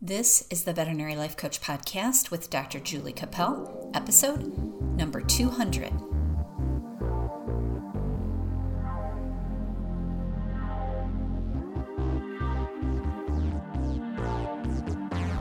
This 0.00 0.46
is 0.48 0.62
the 0.62 0.72
Veterinary 0.72 1.16
Life 1.16 1.36
Coach 1.36 1.60
Podcast 1.60 2.30
with 2.30 2.50
Dr. 2.50 2.78
Julie 2.78 3.12
Capel, 3.12 3.90
episode 3.94 4.46
number 4.96 5.20
200. 5.20 5.90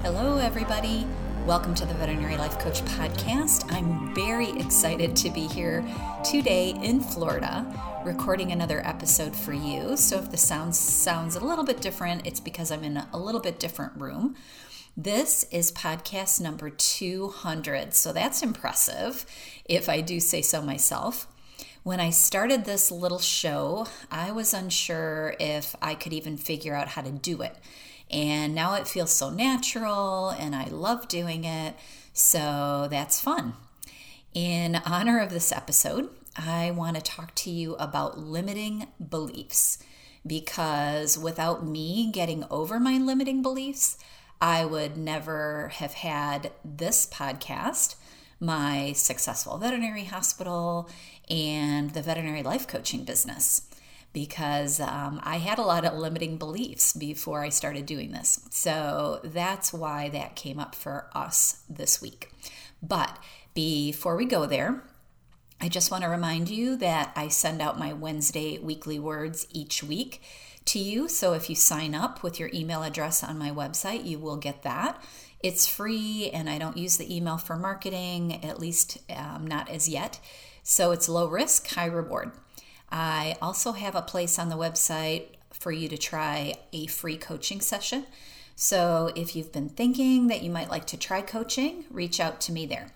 Hello, 0.01 0.39
everybody. 0.39 1.05
Welcome 1.47 1.75
to 1.75 1.85
the 1.85 1.93
Veterinary 1.93 2.35
Life 2.35 2.59
Coach 2.59 2.81
Podcast. 2.81 3.71
I'm 3.71 4.13
very 4.13 4.49
excited 4.59 5.15
to 5.15 5.29
be 5.29 5.47
here 5.47 5.81
today 6.21 6.71
in 6.71 6.99
Florida 6.99 7.65
recording 8.03 8.51
another 8.51 8.85
episode 8.85 9.33
for 9.33 9.53
you. 9.53 9.95
So 9.95 10.17
if 10.17 10.29
the 10.29 10.35
sound 10.35 10.75
sounds 10.75 11.37
a 11.37 11.45
little 11.45 11.63
bit 11.63 11.79
different, 11.79 12.27
it's 12.27 12.41
because 12.41 12.69
I'm 12.69 12.83
in 12.83 12.97
a 12.97 13.17
little 13.17 13.39
bit 13.39 13.61
different 13.61 13.93
room. 13.95 14.35
This 14.97 15.45
is 15.49 15.71
podcast 15.71 16.41
number 16.41 16.69
200. 16.69 17.93
So 17.93 18.11
that's 18.11 18.43
impressive 18.43 19.25
if 19.63 19.87
I 19.87 20.01
do 20.01 20.19
say 20.19 20.41
so 20.41 20.61
myself. 20.61 21.27
When 21.83 22.01
I 22.01 22.09
started 22.09 22.65
this 22.65 22.91
little 22.91 23.19
show, 23.19 23.87
I 24.11 24.33
was 24.33 24.53
unsure 24.53 25.33
if 25.39 25.77
I 25.81 25.95
could 25.95 26.11
even 26.11 26.35
figure 26.35 26.75
out 26.75 26.89
how 26.89 27.03
to 27.03 27.11
do 27.11 27.41
it. 27.41 27.55
And 28.09 28.55
now 28.55 28.75
it 28.75 28.87
feels 28.87 29.11
so 29.11 29.29
natural 29.29 30.29
and 30.29 30.55
I 30.55 30.65
love 30.65 31.07
doing 31.07 31.43
it. 31.43 31.75
So 32.13 32.87
that's 32.89 33.19
fun. 33.19 33.53
In 34.33 34.75
honor 34.85 35.19
of 35.19 35.29
this 35.29 35.51
episode, 35.51 36.09
I 36.35 36.71
want 36.71 36.95
to 36.95 37.01
talk 37.01 37.33
to 37.35 37.49
you 37.49 37.75
about 37.75 38.19
limiting 38.19 38.87
beliefs 39.09 39.79
because 40.25 41.17
without 41.17 41.65
me 41.65 42.11
getting 42.11 42.43
over 42.51 42.79
my 42.79 42.97
limiting 42.97 43.41
beliefs, 43.41 43.97
I 44.39 44.65
would 44.65 44.97
never 44.97 45.69
have 45.75 45.93
had 45.93 46.51
this 46.63 47.07
podcast, 47.07 47.95
my 48.39 48.93
successful 48.93 49.57
veterinary 49.57 50.03
hospital, 50.05 50.89
and 51.29 51.91
the 51.91 52.01
veterinary 52.01 52.43
life 52.43 52.67
coaching 52.67 53.03
business 53.03 53.66
because 54.17 54.79
um, 54.79 55.21
I 55.21 55.37
had 55.37 55.59
a 55.59 55.61
lot 55.61 55.85
of 55.85 55.93
limiting 55.93 56.37
beliefs 56.37 56.91
before 56.91 57.43
I 57.43 57.49
started 57.49 57.85
doing 57.85 58.13
this. 58.13 58.39
So 58.49 59.19
that's 59.23 59.71
why 59.71 60.09
that 60.09 60.35
came 60.35 60.57
up 60.57 60.73
for 60.73 61.07
us 61.13 61.61
this 61.69 62.01
week. 62.01 62.31
But 62.81 63.15
before 63.53 64.15
we 64.15 64.25
go 64.25 64.47
there, 64.47 64.81
I 65.61 65.69
just 65.69 65.91
want 65.91 66.03
to 66.03 66.09
remind 66.09 66.49
you 66.49 66.77
that 66.77 67.11
I 67.15 67.27
send 67.27 67.61
out 67.61 67.77
my 67.77 67.93
Wednesday 67.93 68.57
weekly 68.57 68.97
words 68.97 69.45
each 69.51 69.83
week 69.83 70.23
to 70.65 70.79
you. 70.79 71.07
So 71.07 71.33
if 71.33 71.47
you 71.47 71.55
sign 71.55 71.93
up 71.93 72.23
with 72.23 72.39
your 72.39 72.49
email 72.51 72.81
address 72.81 73.23
on 73.23 73.37
my 73.37 73.51
website, 73.51 74.03
you 74.03 74.17
will 74.17 74.37
get 74.37 74.63
that. 74.63 74.99
It's 75.43 75.67
free 75.67 76.31
and 76.33 76.49
I 76.49 76.57
don't 76.57 76.75
use 76.75 76.97
the 76.97 77.15
email 77.15 77.37
for 77.37 77.55
marketing, 77.55 78.43
at 78.43 78.59
least 78.59 78.97
um, 79.15 79.45
not 79.45 79.69
as 79.69 79.87
yet. 79.87 80.19
So 80.63 80.89
it's 80.89 81.07
low 81.07 81.27
risk, 81.27 81.67
high 81.67 81.85
reward. 81.85 82.31
I 82.91 83.37
also 83.41 83.73
have 83.73 83.95
a 83.95 84.01
place 84.01 84.39
on 84.39 84.49
the 84.49 84.55
website 84.55 85.27
for 85.51 85.71
you 85.71 85.89
to 85.89 85.97
try 85.97 86.55
a 86.71 86.87
free 86.87 87.17
coaching 87.17 87.61
session. 87.61 88.05
So 88.55 89.11
if 89.15 89.35
you've 89.35 89.51
been 89.51 89.69
thinking 89.69 90.27
that 90.27 90.41
you 90.41 90.49
might 90.49 90.69
like 90.69 90.85
to 90.87 90.97
try 90.97 91.21
coaching, 91.21 91.85
reach 91.91 92.19
out 92.19 92.41
to 92.41 92.51
me 92.51 92.65
there. 92.65 92.91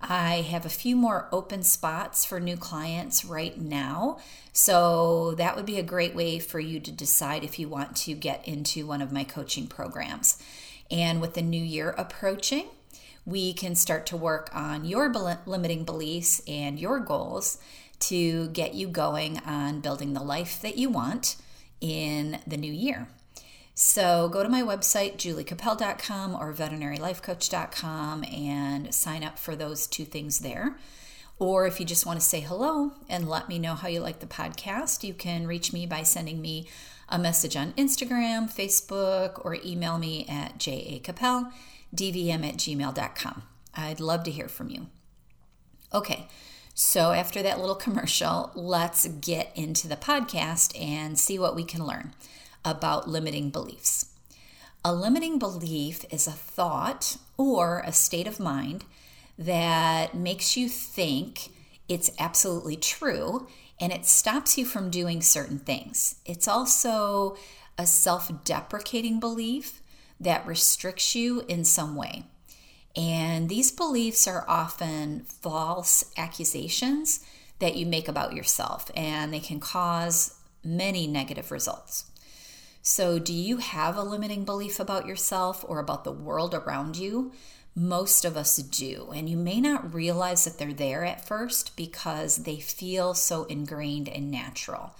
I 0.00 0.42
have 0.42 0.66
a 0.66 0.70
few 0.70 0.96
more 0.96 1.28
open 1.30 1.62
spots 1.62 2.24
for 2.24 2.40
new 2.40 2.56
clients 2.56 3.24
right 3.24 3.56
now. 3.56 4.18
So 4.52 5.34
that 5.36 5.56
would 5.56 5.66
be 5.66 5.78
a 5.78 5.82
great 5.82 6.14
way 6.14 6.38
for 6.38 6.58
you 6.58 6.80
to 6.80 6.90
decide 6.90 7.44
if 7.44 7.58
you 7.58 7.68
want 7.68 7.96
to 7.98 8.14
get 8.14 8.46
into 8.46 8.86
one 8.86 9.00
of 9.00 9.12
my 9.12 9.24
coaching 9.24 9.68
programs. 9.68 10.42
And 10.90 11.20
with 11.20 11.34
the 11.34 11.42
new 11.42 11.62
year 11.62 11.90
approaching, 11.96 12.66
we 13.24 13.52
can 13.52 13.74
start 13.74 14.06
to 14.06 14.16
work 14.16 14.50
on 14.52 14.84
your 14.84 15.12
limiting 15.46 15.84
beliefs 15.84 16.42
and 16.46 16.78
your 16.78 16.98
goals 16.98 17.58
to 18.00 18.48
get 18.48 18.74
you 18.74 18.88
going 18.88 19.38
on 19.40 19.80
building 19.80 20.12
the 20.12 20.22
life 20.22 20.60
that 20.60 20.76
you 20.76 20.88
want 20.88 21.36
in 21.80 22.40
the 22.46 22.56
new 22.56 22.72
year. 22.72 23.08
So 23.74 24.28
go 24.28 24.42
to 24.42 24.48
my 24.48 24.62
website, 24.62 25.16
juliecapel.com 25.16 26.34
or 26.34 26.52
veterinarylifecoach.com, 26.52 28.24
and 28.24 28.94
sign 28.94 29.24
up 29.24 29.38
for 29.38 29.56
those 29.56 29.86
two 29.86 30.04
things 30.04 30.40
there. 30.40 30.76
Or 31.38 31.66
if 31.66 31.80
you 31.80 31.86
just 31.86 32.04
want 32.06 32.20
to 32.20 32.24
say 32.24 32.40
hello 32.40 32.92
and 33.08 33.28
let 33.28 33.48
me 33.48 33.58
know 33.58 33.74
how 33.74 33.88
you 33.88 34.00
like 34.00 34.20
the 34.20 34.26
podcast, 34.26 35.02
you 35.02 35.14
can 35.14 35.46
reach 35.46 35.72
me 35.72 35.86
by 35.86 36.02
sending 36.02 36.40
me 36.40 36.68
a 37.08 37.18
message 37.18 37.56
on 37.56 37.72
Instagram, 37.72 38.52
Facebook, 38.52 39.44
or 39.44 39.56
email 39.64 39.98
me 39.98 40.26
at 40.28 40.58
jacapel, 40.58 41.50
dvm 41.94 42.46
at 42.46 42.56
gmail.com. 42.56 43.42
I'd 43.74 44.00
love 44.00 44.24
to 44.24 44.30
hear 44.30 44.48
from 44.48 44.70
you. 44.70 44.88
Okay, 45.94 46.28
so, 46.74 47.12
after 47.12 47.42
that 47.42 47.60
little 47.60 47.74
commercial, 47.74 48.50
let's 48.54 49.06
get 49.06 49.52
into 49.54 49.88
the 49.88 49.96
podcast 49.96 50.78
and 50.80 51.18
see 51.18 51.38
what 51.38 51.54
we 51.54 51.64
can 51.64 51.84
learn 51.84 52.14
about 52.64 53.08
limiting 53.08 53.50
beliefs. 53.50 54.06
A 54.84 54.94
limiting 54.94 55.38
belief 55.38 56.04
is 56.10 56.26
a 56.26 56.32
thought 56.32 57.18
or 57.36 57.82
a 57.84 57.92
state 57.92 58.26
of 58.26 58.40
mind 58.40 58.84
that 59.38 60.14
makes 60.14 60.56
you 60.56 60.68
think 60.68 61.50
it's 61.88 62.10
absolutely 62.18 62.76
true 62.76 63.46
and 63.78 63.92
it 63.92 64.06
stops 64.06 64.56
you 64.56 64.64
from 64.64 64.90
doing 64.90 65.20
certain 65.20 65.58
things. 65.58 66.16
It's 66.24 66.48
also 66.48 67.36
a 67.76 67.86
self 67.86 68.30
deprecating 68.44 69.20
belief 69.20 69.81
that 70.22 70.46
restricts 70.46 71.14
you 71.14 71.44
in 71.48 71.64
some 71.64 71.96
way. 71.96 72.24
And 72.94 73.48
these 73.48 73.70
beliefs 73.72 74.26
are 74.28 74.44
often 74.48 75.20
false 75.22 76.04
accusations 76.16 77.20
that 77.58 77.76
you 77.76 77.86
make 77.86 78.08
about 78.08 78.34
yourself, 78.34 78.90
and 78.96 79.32
they 79.32 79.40
can 79.40 79.60
cause 79.60 80.34
many 80.64 81.06
negative 81.06 81.50
results. 81.50 82.10
So, 82.82 83.18
do 83.18 83.32
you 83.32 83.58
have 83.58 83.96
a 83.96 84.02
limiting 84.02 84.44
belief 84.44 84.80
about 84.80 85.06
yourself 85.06 85.64
or 85.68 85.78
about 85.78 86.02
the 86.04 86.12
world 86.12 86.54
around 86.54 86.96
you? 86.96 87.32
Most 87.74 88.24
of 88.24 88.36
us 88.36 88.56
do, 88.56 89.12
and 89.14 89.28
you 89.28 89.36
may 89.36 89.60
not 89.60 89.94
realize 89.94 90.44
that 90.44 90.58
they're 90.58 90.74
there 90.74 91.04
at 91.04 91.26
first 91.26 91.76
because 91.76 92.38
they 92.38 92.58
feel 92.58 93.14
so 93.14 93.44
ingrained 93.44 94.08
and 94.08 94.30
natural. 94.30 94.94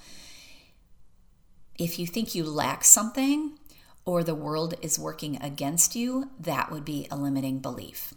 If 1.79 1.99
you 1.99 2.07
think 2.07 2.35
you 2.35 2.45
lack 2.45 2.85
something, 2.85 3.59
or 4.05 4.25
the 4.25 4.35
world 4.35 4.75
is 4.83 4.99
working 4.99 5.41
against 5.43 5.95
you, 5.95 6.31
that 6.39 6.71
would 6.71 6.85
be 6.85 7.07
a 7.11 7.17
limiting 7.17 7.59
belief. 7.61 8.15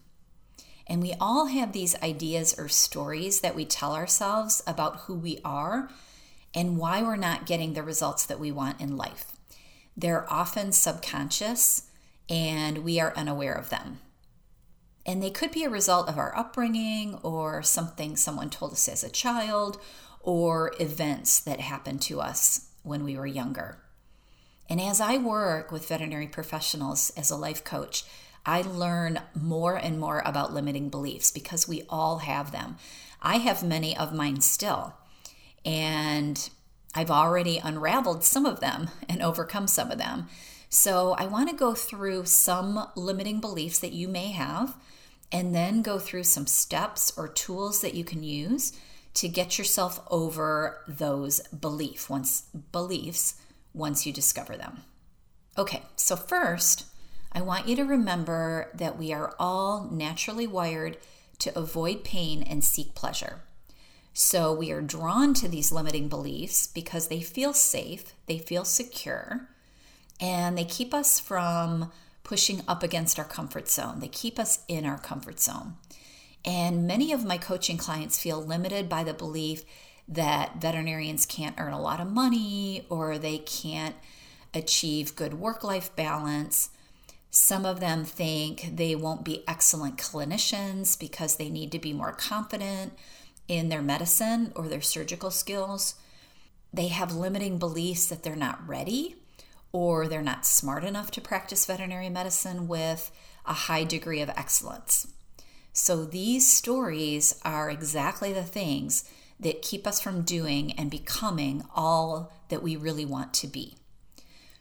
And 0.87 1.01
we 1.01 1.13
all 1.19 1.47
have 1.47 1.71
these 1.71 1.99
ideas 2.01 2.55
or 2.57 2.67
stories 2.67 3.41
that 3.41 3.55
we 3.55 3.65
tell 3.65 3.93
ourselves 3.93 4.61
about 4.67 5.01
who 5.01 5.15
we 5.15 5.39
are 5.43 5.89
and 6.53 6.77
why 6.77 7.01
we're 7.01 7.15
not 7.15 7.45
getting 7.45 7.73
the 7.73 7.83
results 7.83 8.25
that 8.25 8.39
we 8.39 8.51
want 8.51 8.79
in 8.79 8.95
life. 8.95 9.35
They're 9.97 10.31
often 10.31 10.71
subconscious 10.71 11.89
and 12.29 12.79
we 12.79 12.99
are 12.99 13.15
unaware 13.15 13.53
of 13.53 13.69
them. 13.69 13.99
And 15.05 15.21
they 15.21 15.29
could 15.29 15.51
be 15.51 15.63
a 15.63 15.69
result 15.69 16.09
of 16.09 16.17
our 16.17 16.35
upbringing 16.35 17.19
or 17.21 17.61
something 17.61 18.15
someone 18.15 18.49
told 18.49 18.73
us 18.73 18.87
as 18.87 19.03
a 19.03 19.09
child 19.09 19.79
or 20.21 20.73
events 20.79 21.39
that 21.41 21.59
happened 21.59 22.01
to 22.03 22.19
us 22.19 22.69
when 22.81 23.03
we 23.03 23.15
were 23.15 23.27
younger. 23.27 23.79
And 24.69 24.81
as 24.81 24.99
I 24.99 25.17
work 25.17 25.71
with 25.71 25.87
veterinary 25.87 26.27
professionals 26.27 27.11
as 27.15 27.29
a 27.29 27.35
life 27.35 27.63
coach, 27.63 28.03
I 28.45 28.61
learn 28.61 29.21
more 29.33 29.75
and 29.75 29.99
more 29.99 30.21
about 30.25 30.53
limiting 30.53 30.89
beliefs 30.89 31.31
because 31.31 31.67
we 31.67 31.83
all 31.89 32.19
have 32.19 32.51
them. 32.51 32.77
I 33.21 33.37
have 33.37 33.63
many 33.63 33.97
of 33.97 34.13
mine 34.13 34.41
still. 34.41 34.93
And 35.63 36.49
I've 36.93 37.11
already 37.11 37.57
unraveled 37.57 38.23
some 38.23 38.45
of 38.45 38.59
them 38.59 38.89
and 39.09 39.21
overcome 39.21 39.67
some 39.67 39.91
of 39.91 39.97
them. 39.97 40.27
So 40.69 41.13
I 41.13 41.25
want 41.25 41.49
to 41.49 41.55
go 41.55 41.73
through 41.73 42.25
some 42.25 42.87
limiting 42.95 43.39
beliefs 43.39 43.79
that 43.79 43.93
you 43.93 44.07
may 44.07 44.31
have 44.31 44.75
and 45.31 45.55
then 45.55 45.81
go 45.81 45.99
through 45.99 46.23
some 46.23 46.47
steps 46.47 47.13
or 47.17 47.27
tools 47.27 47.81
that 47.81 47.93
you 47.93 48.03
can 48.03 48.23
use 48.23 48.73
to 49.15 49.27
get 49.27 49.57
yourself 49.57 50.01
over 50.11 50.81
those 50.87 51.39
belief 51.47 52.09
once 52.09 52.43
beliefs 52.71 53.35
once 53.75 54.05
you 54.05 54.13
discover 54.13 54.57
them. 54.57 54.83
Okay, 55.57 55.83
so 55.95 56.15
first, 56.15 56.85
I 57.31 57.41
want 57.41 57.67
you 57.67 57.75
to 57.75 57.83
remember 57.83 58.71
that 58.73 58.97
we 58.97 59.13
are 59.13 59.35
all 59.37 59.89
naturally 59.91 60.47
wired 60.47 60.97
to 61.39 61.57
avoid 61.57 62.03
pain 62.03 62.41
and 62.41 62.63
seek 62.63 62.95
pleasure. 62.95 63.41
So 64.13 64.53
we 64.53 64.71
are 64.71 64.81
drawn 64.81 65.33
to 65.35 65.47
these 65.49 65.73
limiting 65.73 66.07
beliefs 66.07 66.67
because 66.67 67.09
they 67.09 67.19
feel 67.19 67.51
safe, 67.51 68.13
they 68.27 68.37
feel 68.37 68.63
secure, 68.63 69.49
and 70.21 70.57
they 70.57 70.63
keep 70.63 70.93
us 70.93 71.19
from 71.19 71.91
pushing 72.23 72.61
up 72.67 72.81
against 72.81 73.19
our 73.19 73.25
comfort 73.25 73.69
zone. 73.69 73.99
They 73.99 74.07
keep 74.07 74.39
us 74.39 74.63
in 74.69 74.85
our 74.85 74.97
comfort 74.97 75.41
zone. 75.41 75.75
And 76.45 76.87
many 76.87 77.11
of 77.11 77.25
my 77.25 77.37
coaching 77.37 77.77
clients 77.77 78.17
feel 78.17 78.41
limited 78.41 78.87
by 78.87 79.03
the 79.03 79.13
belief 79.13 79.63
that 80.07 80.61
veterinarians 80.61 81.25
can't 81.25 81.59
earn 81.59 81.73
a 81.73 81.81
lot 81.81 81.99
of 81.99 82.11
money 82.11 82.85
or 82.89 83.17
they 83.17 83.39
can't 83.39 83.95
achieve 84.53 85.15
good 85.15 85.35
work 85.35 85.63
life 85.63 85.95
balance. 85.95 86.69
Some 87.31 87.65
of 87.65 87.79
them 87.79 88.05
think 88.05 88.77
they 88.77 88.95
won't 88.95 89.25
be 89.25 89.43
excellent 89.47 89.97
clinicians 89.97 90.97
because 90.97 91.35
they 91.35 91.49
need 91.49 91.71
to 91.71 91.79
be 91.79 91.91
more 91.91 92.13
confident 92.13 92.93
in 93.47 93.69
their 93.69 93.81
medicine 93.81 94.53
or 94.55 94.67
their 94.67 94.81
surgical 94.81 95.31
skills. 95.31 95.95
They 96.73 96.87
have 96.87 97.13
limiting 97.13 97.57
beliefs 97.57 98.07
that 98.07 98.23
they're 98.23 98.35
not 98.35 98.65
ready 98.67 99.15
or 99.71 100.07
they're 100.07 100.21
not 100.21 100.45
smart 100.45 100.83
enough 100.83 101.11
to 101.11 101.21
practice 101.21 101.65
veterinary 101.65 102.09
medicine 102.09 102.67
with 102.67 103.11
a 103.45 103.53
high 103.53 103.83
degree 103.83 104.21
of 104.21 104.29
excellence. 104.29 105.07
So, 105.73 106.05
these 106.05 106.49
stories 106.49 107.37
are 107.43 107.69
exactly 107.69 108.31
the 108.31 108.43
things 108.43 109.03
that 109.39 109.61
keep 109.61 109.85
us 109.85 109.99
from 109.99 110.21
doing 110.21 110.71
and 110.73 110.89
becoming 110.89 111.63
all 111.75 112.31
that 112.49 112.63
we 112.63 112.75
really 112.75 113.05
want 113.05 113.33
to 113.35 113.47
be. 113.47 113.75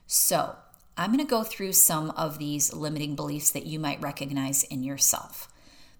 So, 0.06 0.56
I'm 0.96 1.12
going 1.12 1.24
to 1.24 1.30
go 1.30 1.42
through 1.42 1.72
some 1.72 2.10
of 2.10 2.38
these 2.38 2.72
limiting 2.72 3.16
beliefs 3.16 3.50
that 3.50 3.66
you 3.66 3.80
might 3.80 4.00
recognize 4.00 4.62
in 4.62 4.84
yourself. 4.84 5.48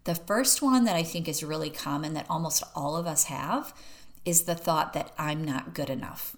The 0.05 0.15
first 0.15 0.62
one 0.62 0.85
that 0.85 0.94
I 0.94 1.03
think 1.03 1.29
is 1.29 1.43
really 1.43 1.71
common 1.71 2.15
that 2.15 2.26
almost 2.29 2.62
all 2.76 2.97
of 2.97 3.06
us 3.06 3.25
have 3.25 3.75
is 4.25 4.43
the 4.43 4.55
thought 4.55 4.93
that 4.93 5.12
I'm 5.19 5.43
not 5.43 5.75
good 5.75 5.91
enough. 5.91 6.37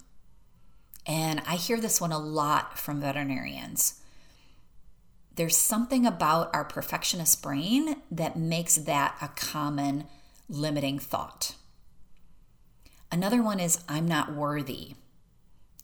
And 1.07 1.43
I 1.47 1.57
hear 1.57 1.79
this 1.79 2.01
one 2.01 2.13
a 2.13 2.19
lot 2.19 2.79
from 2.79 3.01
veterinarians. 3.01 4.01
There's 5.35 5.57
something 5.57 6.07
about 6.07 6.51
our 6.55 6.65
perfectionist 6.65 7.43
brain 7.43 7.97
that 8.11 8.39
makes 8.39 8.77
that 8.77 9.17
a 9.21 9.29
common 9.29 10.05
limiting 10.49 10.99
thought. 10.99 11.56
Another 13.11 13.43
one 13.43 13.61
is 13.61 13.83
I'm 13.89 14.07
not 14.07 14.35
worthy. 14.35 14.95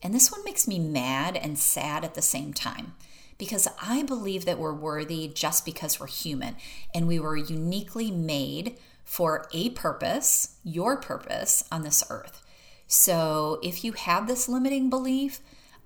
And 0.02 0.12
this 0.12 0.32
one 0.32 0.44
makes 0.44 0.66
me 0.66 0.78
mad 0.78 1.36
and 1.36 1.58
sad 1.58 2.04
at 2.04 2.14
the 2.14 2.22
same 2.22 2.52
time 2.52 2.94
because 3.38 3.68
I 3.80 4.02
believe 4.02 4.44
that 4.44 4.58
we're 4.58 4.74
worthy 4.74 5.28
just 5.28 5.64
because 5.64 5.98
we're 5.98 6.08
human 6.08 6.56
and 6.94 7.06
we 7.06 7.18
were 7.20 7.36
uniquely 7.36 8.10
made 8.10 8.76
for 9.04 9.48
a 9.52 9.70
purpose, 9.70 10.56
your 10.64 10.96
purpose 10.96 11.64
on 11.70 11.82
this 11.82 12.04
earth. 12.10 12.42
So 12.86 13.58
if 13.62 13.84
you 13.84 13.92
have 13.92 14.26
this 14.26 14.48
limiting 14.48 14.90
belief, 14.90 15.40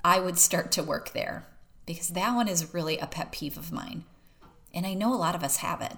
I 0.04 0.20
would 0.20 0.38
start 0.38 0.72
to 0.72 0.82
work 0.82 1.12
there 1.12 1.46
because 1.86 2.08
that 2.10 2.34
one 2.34 2.48
is 2.48 2.74
really 2.74 2.98
a 2.98 3.06
pet 3.06 3.32
peeve 3.32 3.56
of 3.56 3.72
mine. 3.72 4.04
And 4.74 4.86
I 4.86 4.94
know 4.94 5.14
a 5.14 5.16
lot 5.16 5.34
of 5.34 5.42
us 5.42 5.58
have 5.58 5.80
it. 5.80 5.96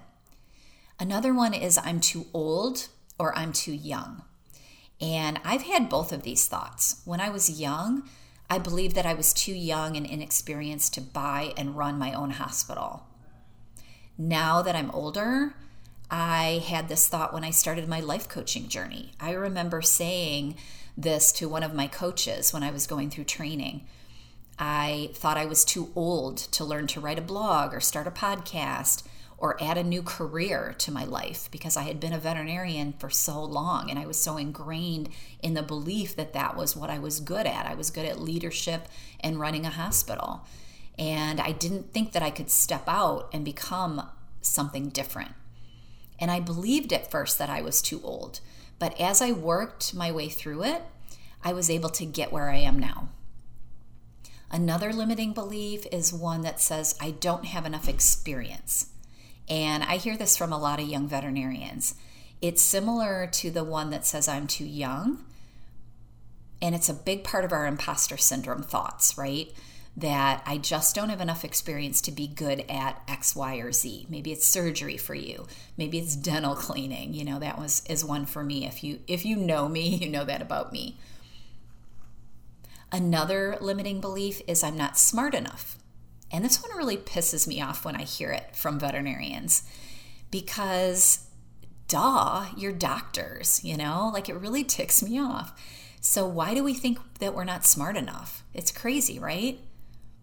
Another 0.99 1.33
one 1.33 1.53
is 1.53 1.77
I'm 1.77 1.99
too 1.99 2.27
old 2.33 2.87
or 3.17 3.37
I'm 3.37 3.53
too 3.53 3.73
young. 3.73 4.23
And 5.01 5.39
I've 5.43 5.63
had 5.63 5.89
both 5.89 6.11
of 6.11 6.23
these 6.23 6.47
thoughts. 6.47 7.01
When 7.05 7.21
I 7.21 7.29
was 7.29 7.59
young, 7.59 8.03
I 8.49 8.57
believed 8.57 8.95
that 8.95 9.05
I 9.05 9.13
was 9.13 9.33
too 9.33 9.53
young 9.53 9.95
and 9.95 10.05
inexperienced 10.05 10.93
to 10.95 11.01
buy 11.01 11.53
and 11.55 11.77
run 11.77 11.97
my 11.97 12.13
own 12.13 12.31
hospital. 12.31 13.05
Now 14.17 14.61
that 14.61 14.75
I'm 14.75 14.91
older, 14.91 15.53
I 16.11 16.63
had 16.67 16.89
this 16.89 17.07
thought 17.07 17.33
when 17.33 17.43
I 17.43 17.51
started 17.51 17.87
my 17.87 17.99
life 17.99 18.27
coaching 18.27 18.67
journey. 18.67 19.11
I 19.19 19.31
remember 19.31 19.81
saying 19.81 20.55
this 20.97 21.31
to 21.33 21.47
one 21.47 21.63
of 21.63 21.73
my 21.73 21.87
coaches 21.87 22.51
when 22.51 22.63
I 22.63 22.71
was 22.71 22.87
going 22.87 23.09
through 23.09 23.25
training. 23.25 23.85
I 24.57 25.11
thought 25.13 25.37
I 25.37 25.45
was 25.45 25.63
too 25.63 25.91
old 25.95 26.37
to 26.37 26.65
learn 26.65 26.87
to 26.87 26.99
write 26.99 27.19
a 27.19 27.21
blog 27.21 27.73
or 27.73 27.79
start 27.79 28.07
a 28.07 28.11
podcast 28.11 29.03
or 29.39 29.61
add 29.63 29.77
a 29.77 29.83
new 29.83 30.03
career 30.03 30.75
to 30.77 30.91
my 30.91 31.05
life 31.05 31.49
because 31.49 31.77
I 31.77 31.83
had 31.83 31.99
been 31.99 32.13
a 32.13 32.19
veterinarian 32.19 32.93
for 32.99 33.09
so 33.09 33.41
long 33.41 33.89
and 33.89 33.97
I 33.97 34.05
was 34.05 34.21
so 34.21 34.37
ingrained 34.37 35.09
in 35.41 35.53
the 35.53 35.63
belief 35.63 36.15
that 36.17 36.33
that 36.33 36.57
was 36.57 36.75
what 36.75 36.89
I 36.89 36.99
was 36.99 37.21
good 37.21 37.47
at. 37.47 37.65
I 37.65 37.73
was 37.73 37.89
good 37.89 38.05
at 38.05 38.19
leadership 38.19 38.87
and 39.21 39.39
running 39.39 39.65
a 39.65 39.69
hospital. 39.69 40.45
And 40.97 41.39
I 41.39 41.53
didn't 41.53 41.93
think 41.93 42.11
that 42.11 42.21
I 42.21 42.29
could 42.29 42.51
step 42.51 42.83
out 42.87 43.29
and 43.31 43.45
become 43.45 44.09
something 44.41 44.89
different. 44.89 45.31
And 46.19 46.29
I 46.29 46.41
believed 46.41 46.91
at 46.91 47.09
first 47.09 47.39
that 47.39 47.49
I 47.49 47.61
was 47.61 47.81
too 47.81 48.01
old. 48.03 48.41
But 48.77 48.99
as 48.99 49.21
I 49.21 49.31
worked 49.31 49.93
my 49.93 50.11
way 50.11 50.27
through 50.27 50.63
it, 50.65 50.81
I 51.43 51.53
was 51.53 51.69
able 51.69 51.89
to 51.91 52.05
get 52.05 52.33
where 52.33 52.49
I 52.49 52.57
am 52.57 52.77
now. 52.77 53.09
Another 54.51 54.91
limiting 54.91 55.31
belief 55.31 55.85
is 55.91 56.11
one 56.11 56.41
that 56.41 56.59
says 56.59 56.95
I 56.99 57.11
don't 57.11 57.45
have 57.45 57.65
enough 57.65 57.87
experience. 57.87 58.87
And 59.49 59.83
I 59.83 59.97
hear 59.97 60.15
this 60.15 60.37
from 60.37 60.53
a 60.53 60.59
lot 60.59 60.79
of 60.79 60.87
young 60.87 61.07
veterinarians. 61.07 61.95
It's 62.41 62.61
similar 62.61 63.27
to 63.33 63.51
the 63.51 63.63
one 63.63 63.89
that 63.89 64.05
says, 64.05 64.27
I'm 64.27 64.47
too 64.47 64.65
young. 64.65 65.25
And 66.61 66.75
it's 66.75 66.89
a 66.89 66.93
big 66.93 67.23
part 67.23 67.45
of 67.45 67.51
our 67.51 67.65
imposter 67.65 68.17
syndrome 68.17 68.63
thoughts, 68.63 69.17
right? 69.17 69.51
That 69.97 70.43
I 70.45 70.57
just 70.57 70.95
don't 70.95 71.09
have 71.09 71.19
enough 71.19 71.43
experience 71.43 71.99
to 72.01 72.11
be 72.11 72.27
good 72.27 72.63
at 72.69 73.01
X, 73.07 73.35
Y, 73.35 73.55
or 73.57 73.71
Z. 73.71 74.05
Maybe 74.09 74.31
it's 74.31 74.45
surgery 74.45 74.97
for 74.97 75.15
you. 75.15 75.47
Maybe 75.77 75.97
it's 75.97 76.15
dental 76.15 76.55
cleaning. 76.55 77.13
You 77.13 77.25
know, 77.25 77.39
that 77.39 77.57
was 77.57 77.81
is 77.89 78.05
one 78.05 78.25
for 78.25 78.43
me. 78.43 78.65
If 78.65 78.83
you 78.83 78.99
if 79.07 79.25
you 79.25 79.35
know 79.35 79.67
me, 79.67 79.87
you 79.95 80.09
know 80.09 80.23
that 80.25 80.41
about 80.41 80.71
me. 80.71 80.97
Another 82.91 83.57
limiting 83.61 83.99
belief 83.99 84.41
is 84.47 84.63
I'm 84.63 84.77
not 84.77 84.97
smart 84.97 85.33
enough. 85.33 85.78
And 86.31 86.45
this 86.45 86.61
one 86.61 86.77
really 86.77 86.97
pisses 86.97 87.47
me 87.47 87.61
off 87.61 87.85
when 87.85 87.95
I 87.95 88.03
hear 88.03 88.31
it 88.31 88.55
from 88.55 88.79
veterinarians 88.79 89.63
because, 90.29 91.27
duh, 91.87 92.45
you're 92.55 92.71
doctors, 92.71 93.63
you 93.63 93.75
know? 93.75 94.11
Like 94.13 94.29
it 94.29 94.35
really 94.35 94.63
ticks 94.63 95.01
me 95.01 95.19
off. 95.19 95.59
So, 96.01 96.25
why 96.27 96.53
do 96.53 96.63
we 96.63 96.73
think 96.73 96.99
that 97.19 97.33
we're 97.33 97.43
not 97.43 97.65
smart 97.65 97.97
enough? 97.97 98.43
It's 98.53 98.71
crazy, 98.71 99.19
right? 99.19 99.59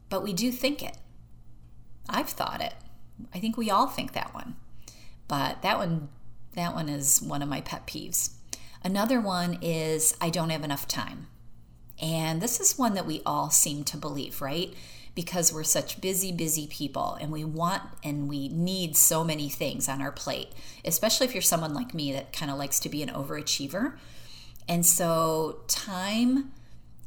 But 0.09 0.23
we 0.23 0.33
do 0.33 0.51
think 0.51 0.83
it. 0.83 0.97
I've 2.09 2.31
thought 2.31 2.61
it. 2.61 2.75
I 3.35 3.41
think 3.41 3.57
we 3.57 3.71
all 3.71 3.87
think 3.87 4.13
that 4.13 4.33
one. 4.33 4.57
But 5.29 5.63
that 5.63 5.79
one 5.79 6.09
that 6.55 6.75
one 6.75 6.89
is 6.89 7.21
one 7.21 7.43
of 7.43 7.49
my 7.49 7.61
pet 7.61 7.87
peeves. 7.87 8.31
Another 8.83 9.21
one 9.21 9.59
is 9.61 10.17
I 10.21 10.31
don't 10.31 10.51
have 10.51 10.65
enough 10.65 10.89
time. 10.89 11.27
And 12.01 12.41
this 12.41 12.61
is 12.61 12.79
one 12.79 12.95
that 12.95 13.07
we 13.07 13.23
all 13.27 13.51
seem 13.51 13.85
to 13.85 13.97
believe, 13.97 14.41
right? 14.41 14.73
Because 15.17 15.51
we're 15.51 15.65
such 15.65 16.01
busy, 16.01 16.31
busy 16.31 16.67
people 16.67 17.17
and 17.21 17.33
we 17.33 17.43
want 17.43 17.83
and 18.05 18.29
we 18.29 18.49
need 18.51 18.95
so 18.95 19.25
many 19.25 19.49
things 19.49 19.89
on 19.89 20.03
our 20.03 20.13
plate, 20.13 20.51
especially 20.85 21.27
if 21.27 21.35
you're 21.35 21.43
someone 21.43 21.73
like 21.73 21.95
me 21.95 22.13
that 22.13 22.35
kind 22.35 22.51
of 22.51 22.59
likes 22.59 22.79
to 22.79 22.89
be 22.91 23.03
an 23.03 23.09
overachiever. 23.09 23.95
And 24.69 24.85
so, 24.85 25.63
time 25.69 26.53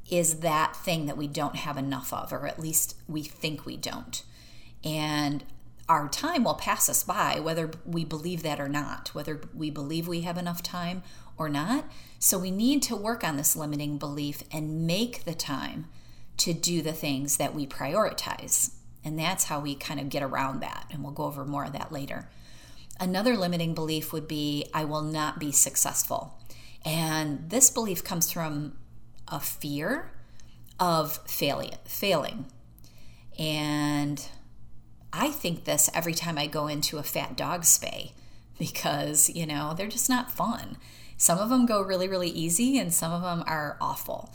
is 0.09 0.39
that 0.39 0.75
thing 0.75 1.05
that 1.05 1.17
we 1.17 1.27
don't 1.27 1.57
have 1.57 1.77
enough 1.77 2.11
of, 2.11 2.33
or 2.33 2.47
at 2.47 2.59
least 2.59 2.95
we 3.07 3.21
think 3.21 3.65
we 3.65 3.77
don't. 3.77 4.23
And 4.83 5.43
our 5.87 6.09
time 6.09 6.43
will 6.45 6.55
pass 6.55 6.89
us 6.89 7.03
by, 7.03 7.39
whether 7.39 7.69
we 7.85 8.05
believe 8.05 8.41
that 8.41 8.59
or 8.59 8.69
not, 8.69 9.13
whether 9.13 9.39
we 9.53 9.69
believe 9.69 10.07
we 10.07 10.21
have 10.21 10.37
enough 10.37 10.63
time 10.63 11.03
or 11.37 11.47
not. 11.47 11.85
So, 12.17 12.39
we 12.39 12.49
need 12.49 12.81
to 12.83 12.95
work 12.95 13.23
on 13.23 13.37
this 13.37 13.55
limiting 13.55 13.99
belief 13.99 14.41
and 14.51 14.87
make 14.87 15.25
the 15.25 15.35
time 15.35 15.85
to 16.39 16.53
do 16.53 16.81
the 16.81 16.93
things 16.93 17.37
that 17.37 17.53
we 17.53 17.67
prioritize. 17.67 18.71
And 19.03 19.17
that's 19.17 19.45
how 19.45 19.59
we 19.59 19.75
kind 19.75 19.99
of 19.99 20.09
get 20.09 20.23
around 20.23 20.61
that. 20.61 20.85
And 20.91 21.03
we'll 21.03 21.13
go 21.13 21.23
over 21.23 21.45
more 21.45 21.65
of 21.65 21.73
that 21.73 21.91
later. 21.91 22.29
Another 22.99 23.37
limiting 23.37 23.73
belief 23.73 24.11
would 24.11 24.27
be 24.27 24.69
I 24.73 24.83
will 24.83 25.01
not 25.01 25.39
be 25.39 25.51
successful. 25.51 26.37
And 26.85 27.49
this 27.49 27.69
belief 27.69 28.03
comes 28.03 28.31
from 28.31 28.77
a 29.27 29.39
fear 29.39 30.11
of 30.79 31.17
failing, 31.27 31.75
failing. 31.85 32.45
And 33.37 34.25
I 35.13 35.29
think 35.29 35.63
this 35.63 35.89
every 35.93 36.13
time 36.13 36.37
I 36.37 36.47
go 36.47 36.67
into 36.67 36.97
a 36.97 37.03
fat 37.03 37.37
dog 37.37 37.61
spay 37.61 38.11
because, 38.59 39.29
you 39.29 39.45
know, 39.45 39.73
they're 39.75 39.87
just 39.87 40.09
not 40.09 40.31
fun. 40.31 40.77
Some 41.17 41.37
of 41.37 41.49
them 41.49 41.65
go 41.65 41.81
really, 41.81 42.07
really 42.07 42.29
easy 42.29 42.77
and 42.77 42.93
some 42.93 43.11
of 43.11 43.21
them 43.21 43.43
are 43.45 43.77
awful 43.81 44.33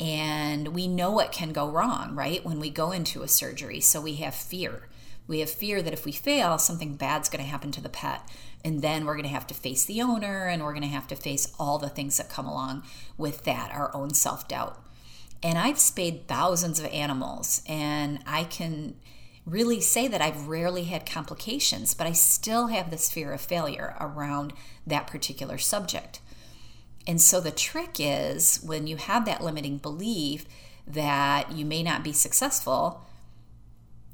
and 0.00 0.68
we 0.68 0.86
know 0.86 1.10
what 1.10 1.32
can 1.32 1.52
go 1.52 1.68
wrong, 1.68 2.14
right? 2.14 2.44
When 2.44 2.60
we 2.60 2.70
go 2.70 2.90
into 2.90 3.22
a 3.22 3.28
surgery. 3.28 3.80
So 3.80 4.00
we 4.00 4.16
have 4.16 4.34
fear. 4.34 4.88
We 5.26 5.40
have 5.40 5.50
fear 5.50 5.80
that 5.82 5.92
if 5.92 6.04
we 6.04 6.12
fail, 6.12 6.58
something 6.58 6.96
bad's 6.96 7.28
going 7.28 7.42
to 7.42 7.50
happen 7.50 7.72
to 7.72 7.80
the 7.80 7.88
pet. 7.88 8.28
And 8.64 8.82
then 8.82 9.04
we're 9.04 9.14
going 9.14 9.24
to 9.24 9.28
have 9.28 9.46
to 9.48 9.54
face 9.54 9.84
the 9.84 10.02
owner 10.02 10.46
and 10.46 10.62
we're 10.62 10.72
going 10.72 10.82
to 10.82 10.88
have 10.88 11.06
to 11.08 11.16
face 11.16 11.52
all 11.58 11.78
the 11.78 11.88
things 11.88 12.16
that 12.16 12.28
come 12.28 12.46
along 12.46 12.82
with 13.16 13.44
that, 13.44 13.70
our 13.72 13.94
own 13.94 14.14
self 14.14 14.48
doubt. 14.48 14.80
And 15.42 15.58
I've 15.58 15.78
spayed 15.78 16.26
thousands 16.26 16.80
of 16.80 16.86
animals, 16.86 17.62
and 17.68 18.20
I 18.26 18.44
can 18.44 18.94
really 19.44 19.78
say 19.78 20.08
that 20.08 20.22
I've 20.22 20.48
rarely 20.48 20.84
had 20.84 21.04
complications, 21.04 21.92
but 21.92 22.06
I 22.06 22.12
still 22.12 22.68
have 22.68 22.90
this 22.90 23.12
fear 23.12 23.30
of 23.30 23.42
failure 23.42 23.94
around 24.00 24.54
that 24.86 25.06
particular 25.06 25.58
subject. 25.58 26.20
And 27.06 27.20
so 27.20 27.40
the 27.40 27.50
trick 27.50 27.96
is 27.98 28.60
when 28.64 28.86
you 28.86 28.96
have 28.96 29.24
that 29.26 29.42
limiting 29.42 29.78
belief 29.78 30.46
that 30.86 31.52
you 31.52 31.64
may 31.64 31.82
not 31.82 32.02
be 32.02 32.12
successful, 32.12 33.02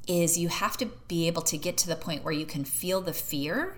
is 0.07 0.37
you 0.37 0.49
have 0.49 0.77
to 0.77 0.87
be 1.07 1.27
able 1.27 1.41
to 1.43 1.57
get 1.57 1.77
to 1.77 1.87
the 1.87 1.95
point 1.95 2.23
where 2.23 2.33
you 2.33 2.45
can 2.45 2.65
feel 2.65 3.01
the 3.01 3.13
fear 3.13 3.77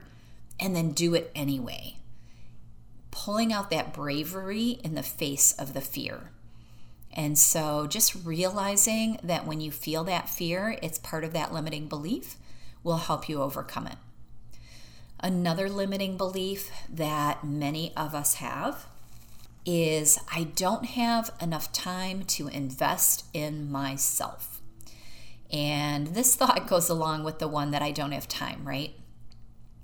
and 0.60 0.76
then 0.76 0.92
do 0.92 1.14
it 1.14 1.32
anyway. 1.36 1.98
Pulling 3.12 3.54
out 3.54 3.70
that 3.70 3.94
bravery 3.94 4.80
in 4.84 4.96
the 4.96 5.04
face 5.04 5.54
of 5.54 5.74
the 5.74 5.82
fear. 5.82 6.32
And 7.12 7.38
so 7.38 7.86
just 7.86 8.16
realizing 8.26 9.20
that 9.22 9.46
when 9.46 9.62
you 9.62 9.72
feel 9.72 10.04
that 10.06 10.30
fear, 10.30 10.78
it's 10.82 10.98
part 10.98 11.24
of 11.24 11.34
that 11.34 11.54
limiting 11.54 11.88
belief 11.88 12.38
will 12.84 12.98
help 12.98 13.30
you 13.30 13.42
overcome 13.42 13.86
it. 13.86 13.98
Another 15.20 15.70
limiting 15.70 16.18
belief 16.18 16.72
that 16.90 17.44
many 17.44 17.96
of 17.96 18.16
us 18.16 18.36
have 18.36 18.88
is 19.66 20.20
I 20.34 20.46
don't 20.56 20.86
have 20.86 21.32
enough 21.42 21.72
time 21.72 22.24
to 22.24 22.48
invest 22.48 23.26
in 23.34 23.72
myself. 23.72 24.62
And 25.52 26.08
this 26.08 26.36
thought 26.38 26.68
goes 26.68 26.90
along 26.90 27.24
with 27.24 27.40
the 27.40 27.48
one 27.48 27.72
that 27.72 27.82
I 27.82 27.92
don't 27.92 28.12
have 28.12 28.28
time, 28.28 28.68
right? 28.68 28.94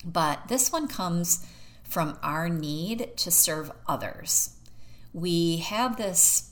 But 0.04 0.48
this 0.48 0.72
one 0.72 0.88
comes 0.88 1.46
from 1.84 2.18
our 2.22 2.50
need 2.50 3.18
to 3.18 3.32
serve 3.32 3.72
others. 3.88 4.56
We 5.14 5.58
have 5.58 5.98
this 5.98 6.52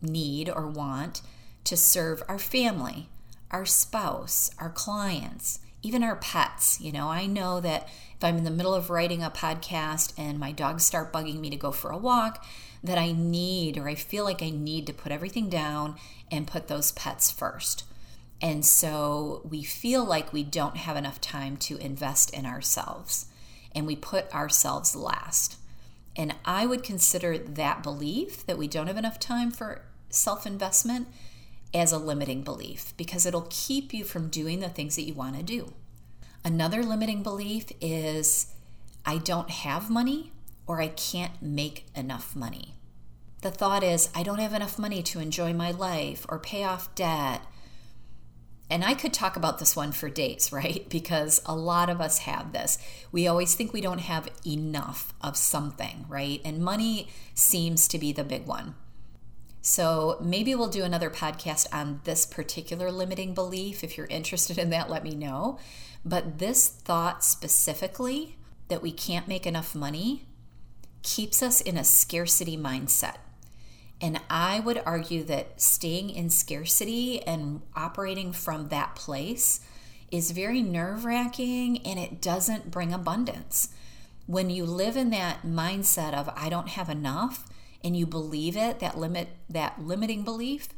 need 0.00 0.48
or 0.48 0.68
want 0.68 1.20
to 1.64 1.76
serve 1.76 2.22
our 2.28 2.38
family, 2.38 3.08
our 3.50 3.66
spouse, 3.66 4.50
our 4.58 4.70
clients, 4.70 5.58
even 5.82 6.02
our 6.02 6.16
pets. 6.16 6.80
You 6.80 6.92
know, 6.92 7.08
I 7.08 7.26
know 7.26 7.60
that 7.60 7.88
if 8.16 8.24
I'm 8.24 8.36
in 8.36 8.44
the 8.44 8.50
middle 8.50 8.74
of 8.74 8.90
writing 8.90 9.22
a 9.22 9.30
podcast 9.30 10.12
and 10.18 10.38
my 10.38 10.52
dogs 10.52 10.84
start 10.84 11.12
bugging 11.12 11.40
me 11.40 11.50
to 11.50 11.56
go 11.56 11.70
for 11.70 11.90
a 11.90 11.98
walk, 11.98 12.44
that 12.82 12.98
I 12.98 13.12
need 13.12 13.76
or 13.76 13.88
I 13.88 13.94
feel 13.94 14.24
like 14.24 14.42
I 14.42 14.50
need 14.50 14.86
to 14.86 14.92
put 14.92 15.12
everything 15.12 15.48
down 15.48 15.96
and 16.30 16.46
put 16.46 16.68
those 16.68 16.92
pets 16.92 17.30
first. 17.30 17.84
And 18.40 18.64
so 18.64 19.42
we 19.48 19.62
feel 19.62 20.04
like 20.04 20.32
we 20.32 20.44
don't 20.44 20.76
have 20.76 20.96
enough 20.96 21.20
time 21.20 21.56
to 21.58 21.76
invest 21.78 22.32
in 22.32 22.46
ourselves 22.46 23.26
and 23.74 23.86
we 23.86 23.96
put 23.96 24.32
ourselves 24.34 24.94
last. 24.94 25.56
And 26.16 26.34
I 26.44 26.66
would 26.66 26.82
consider 26.82 27.38
that 27.38 27.82
belief 27.82 28.44
that 28.46 28.58
we 28.58 28.68
don't 28.68 28.86
have 28.86 28.96
enough 28.96 29.18
time 29.20 29.50
for 29.50 29.82
self 30.10 30.46
investment 30.46 31.08
as 31.74 31.92
a 31.92 31.98
limiting 31.98 32.42
belief 32.42 32.94
because 32.96 33.26
it'll 33.26 33.46
keep 33.50 33.92
you 33.92 34.04
from 34.04 34.28
doing 34.28 34.60
the 34.60 34.68
things 34.68 34.96
that 34.96 35.02
you 35.02 35.14
want 35.14 35.36
to 35.36 35.42
do. 35.42 35.72
Another 36.44 36.82
limiting 36.82 37.22
belief 37.22 37.66
is 37.80 38.54
I 39.04 39.18
don't 39.18 39.50
have 39.50 39.90
money 39.90 40.32
or 40.66 40.80
I 40.80 40.88
can't 40.88 41.42
make 41.42 41.86
enough 41.94 42.36
money. 42.36 42.74
The 43.42 43.50
thought 43.50 43.82
is 43.82 44.10
I 44.14 44.22
don't 44.22 44.40
have 44.40 44.54
enough 44.54 44.78
money 44.78 45.02
to 45.04 45.20
enjoy 45.20 45.52
my 45.52 45.70
life 45.70 46.26
or 46.28 46.38
pay 46.38 46.64
off 46.64 46.94
debt. 46.94 47.42
And 48.70 48.84
I 48.84 48.94
could 48.94 49.14
talk 49.14 49.36
about 49.36 49.58
this 49.58 49.74
one 49.74 49.92
for 49.92 50.10
days, 50.10 50.52
right? 50.52 50.88
Because 50.88 51.40
a 51.46 51.54
lot 51.54 51.88
of 51.90 52.00
us 52.00 52.18
have 52.18 52.52
this. 52.52 52.78
We 53.12 53.26
always 53.26 53.54
think 53.54 53.72
we 53.72 53.80
don't 53.80 54.00
have 54.00 54.28
enough 54.46 55.12
of 55.20 55.36
something, 55.36 56.04
right? 56.08 56.40
And 56.44 56.60
money 56.60 57.08
seems 57.34 57.88
to 57.88 57.98
be 57.98 58.12
the 58.12 58.24
big 58.24 58.46
one. 58.46 58.74
So 59.60 60.18
maybe 60.20 60.54
we'll 60.54 60.68
do 60.68 60.84
another 60.84 61.10
podcast 61.10 61.66
on 61.72 62.00
this 62.04 62.24
particular 62.24 62.90
limiting 62.90 63.34
belief. 63.34 63.82
If 63.82 63.96
you're 63.96 64.06
interested 64.06 64.58
in 64.58 64.70
that, 64.70 64.88
let 64.88 65.04
me 65.04 65.14
know. 65.14 65.58
But 66.04 66.38
this 66.38 66.68
thought 66.68 67.24
specifically 67.24 68.36
that 68.68 68.82
we 68.82 68.92
can't 68.92 69.28
make 69.28 69.46
enough 69.46 69.74
money 69.74 70.26
keeps 71.02 71.42
us 71.42 71.60
in 71.60 71.76
a 71.76 71.84
scarcity 71.84 72.56
mindset. 72.56 73.16
And 74.00 74.20
I 74.30 74.60
would 74.60 74.80
argue 74.86 75.24
that 75.24 75.60
staying 75.60 76.10
in 76.10 76.30
scarcity 76.30 77.20
and 77.22 77.62
operating 77.74 78.32
from 78.32 78.68
that 78.68 78.94
place 78.94 79.60
is 80.10 80.30
very 80.30 80.62
nerve 80.62 81.04
wracking 81.04 81.84
and 81.84 81.98
it 81.98 82.20
doesn't 82.20 82.70
bring 82.70 82.92
abundance. 82.92 83.68
When 84.26 84.50
you 84.50 84.64
live 84.64 84.96
in 84.96 85.10
that 85.10 85.42
mindset 85.42 86.14
of, 86.14 86.30
I 86.36 86.48
don't 86.48 86.68
have 86.68 86.88
enough, 86.88 87.44
and 87.82 87.96
you 87.96 88.06
believe 88.06 88.56
it, 88.56 88.80
that 88.80 88.98
limit 88.98 89.28
that 89.48 89.80
limiting 89.80 90.24
belief, 90.24 90.68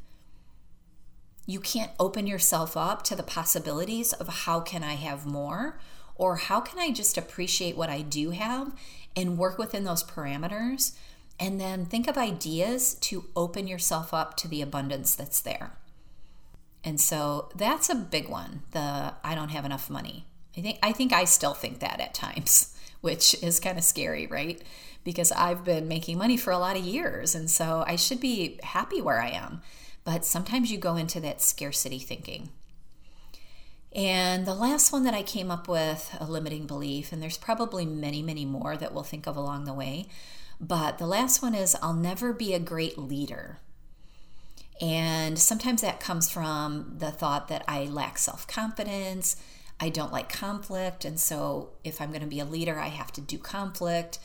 you 1.47 1.61
can't 1.61 1.91
open 1.99 2.27
yourself 2.27 2.77
up 2.77 3.03
to 3.05 3.17
the 3.17 3.23
possibilities 3.23 4.13
of 4.13 4.29
how 4.29 4.61
can 4.61 4.85
I 4.85 4.95
have 4.95 5.27
more 5.27 5.79
or 6.15 6.37
how 6.37 6.61
can 6.61 6.79
I 6.79 6.91
just 6.91 7.17
appreciate 7.17 7.77
what 7.77 7.89
I 7.89 8.03
do 8.03 8.31
have 8.31 8.73
and 9.17 9.39
work 9.39 9.59
within 9.59 9.85
those 9.85 10.05
parameters 10.05 10.93
and 11.41 11.59
then 11.59 11.87
think 11.87 12.07
of 12.07 12.19
ideas 12.19 12.95
to 12.95 13.25
open 13.35 13.67
yourself 13.67 14.13
up 14.13 14.37
to 14.37 14.49
the 14.49 14.61
abundance 14.61 15.15
that's 15.15 15.41
there. 15.41 15.73
And 16.85 17.01
so 17.01 17.49
that's 17.55 17.89
a 17.89 17.95
big 17.95 18.29
one. 18.29 18.63
The 18.73 19.15
I 19.25 19.35
don't 19.35 19.49
have 19.49 19.65
enough 19.65 19.91
money. 19.91 20.27
I 20.57 20.61
think 20.61 20.79
I 20.83 20.93
think 20.93 21.13
I 21.13 21.25
still 21.25 21.55
think 21.55 21.81
that 21.81 22.01
at 22.01 22.15
times, 22.15 22.77
which 23.01 23.43
is 23.43 23.59
kind 23.61 23.79
of 23.79 23.85
scary, 23.85 24.27
right? 24.27 24.63
Because 25.05 25.33
I've 25.33 25.65
been 25.65 25.89
making 25.89 26.19
money 26.19 26.37
for 26.37 26.53
a 26.53 26.59
lot 26.59 26.77
of 26.77 26.85
years. 26.85 27.35
And 27.35 27.51
so 27.51 27.85
I 27.87 27.97
should 27.97 28.21
be 28.21 28.59
happy 28.63 29.01
where 29.01 29.21
I 29.21 29.31
am. 29.31 29.63
But 30.05 30.25
sometimes 30.25 30.71
you 30.71 30.79
go 30.79 30.97
into 30.97 31.21
that 31.21 31.41
scarcity 31.41 31.99
thinking. 31.99 32.51
And 33.93 34.47
the 34.47 34.55
last 34.55 34.93
one 34.93 35.03
that 35.05 35.15
I 35.15 35.23
came 35.23 35.51
up 35.51 35.67
with, 35.67 36.17
a 36.21 36.25
limiting 36.25 36.67
belief, 36.67 37.13
and 37.13 37.21
there's 37.21 37.37
probably 37.37 37.85
many, 37.85 38.23
many 38.23 38.45
more 38.45 38.77
that 38.77 38.95
we'll 38.95 39.03
think 39.03 39.27
of 39.27 39.37
along 39.37 39.65
the 39.65 39.75
way. 39.75 40.07
But 40.61 40.99
the 40.99 41.07
last 41.07 41.43
one 41.43 41.55
is 41.55 41.77
I'll 41.83 41.95
never 41.95 42.33
be 42.33 42.55
a 42.55 42.61
great 42.61 42.99
leader. 42.99 43.59
And 44.81 45.39
sometimes 45.39 45.83
that 45.83 46.01
comes 46.01 46.31
from 46.31 46.95
the 46.99 47.11
thought 47.11 47.49
that 47.49 47.65
I 47.67 47.85
lack 47.85 48.17
self 48.19 48.47
confidence. 48.47 49.37
I 49.81 49.89
don't 49.89 50.13
like 50.13 50.31
conflict. 50.31 51.05
And 51.05 51.19
so 51.19 51.71
if 51.83 52.01
I'm 52.01 52.11
going 52.11 52.21
to 52.21 52.27
be 52.27 52.41
a 52.41 52.45
leader, 52.45 52.79
I 52.79 52.89
have 52.89 53.13
to 53.13 53.21
do 53.21 53.39
conflict. 53.39 54.19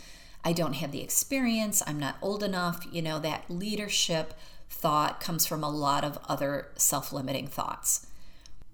I 0.45 0.53
don't 0.53 0.73
have 0.73 0.91
the 0.91 1.01
experience, 1.01 1.81
I'm 1.87 1.99
not 1.99 2.17
old 2.21 2.43
enough. 2.43 2.85
You 2.91 3.01
know, 3.01 3.17
that 3.19 3.49
leadership 3.49 4.35
thought 4.69 5.19
comes 5.19 5.47
from 5.47 5.63
a 5.63 5.69
lot 5.69 6.03
of 6.03 6.19
other 6.29 6.67
self 6.75 7.11
limiting 7.11 7.47
thoughts. 7.47 8.05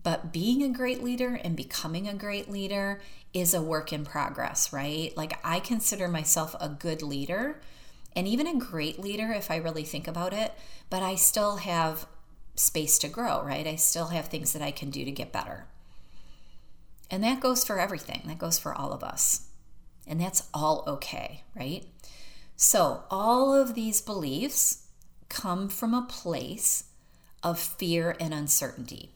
But 0.04 0.34
being 0.34 0.64
a 0.64 0.70
great 0.70 1.02
leader 1.02 1.40
and 1.44 1.56
becoming 1.56 2.08
a 2.08 2.14
great 2.14 2.50
leader 2.50 3.02
is 3.34 3.54
a 3.54 3.62
work 3.62 3.94
in 3.94 4.04
progress, 4.04 4.74
right? 4.74 5.16
Like, 5.16 5.40
I 5.44 5.60
consider 5.60 6.08
myself 6.08 6.56
a 6.60 6.68
good 6.68 7.02
leader 7.02 7.62
and 8.16 8.28
even 8.28 8.48
a 8.48 8.58
great 8.58 9.00
leader 9.00 9.32
if 9.32 9.50
I 9.50 9.56
really 9.56 9.86
think 9.86 10.08
about 10.08 10.34
it, 10.34 10.54
but 10.90 11.02
I 11.02 11.16
still 11.16 11.58
have 11.58 12.06
space 12.56 13.00
to 13.00 13.08
grow, 13.08 13.42
right? 13.44 13.66
I 13.66 13.76
still 13.76 14.08
have 14.08 14.28
things 14.28 14.52
that 14.52 14.62
I 14.62 14.72
can 14.72 14.90
do 14.90 15.06
to 15.06 15.12
get 15.12 15.32
better. 15.32 15.68
And 17.10 17.24
that 17.24 17.40
goes 17.40 17.64
for 17.64 17.80
everything, 17.80 18.24
that 18.26 18.40
goes 18.40 18.60
for 18.60 18.74
all 18.74 18.92
of 18.92 19.04
us. 19.04 19.48
And 20.12 20.20
that's 20.20 20.50
all 20.54 20.84
okay, 20.88 21.46
right? 21.56 21.86
So, 22.58 23.06
all 23.10 23.54
of 23.54 23.76
these 23.76 24.02
beliefs 24.02 24.88
come 25.30 25.70
from 25.70 25.94
a 25.94 26.06
place 26.06 26.84
of 27.42 27.58
fear 27.58 28.18
and 28.20 28.34
uncertainty. 28.34 29.16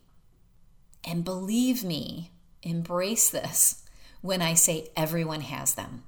And 1.04 1.26
believe 1.26 1.84
me, 1.84 2.32
embrace 2.64 3.30
this 3.30 3.84
when 4.22 4.42
I 4.42 4.54
say 4.54 4.88
everyone 4.96 5.42
has 5.42 5.76
them. 5.76 6.04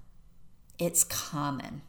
It's 0.79 1.03
common. 1.03 1.82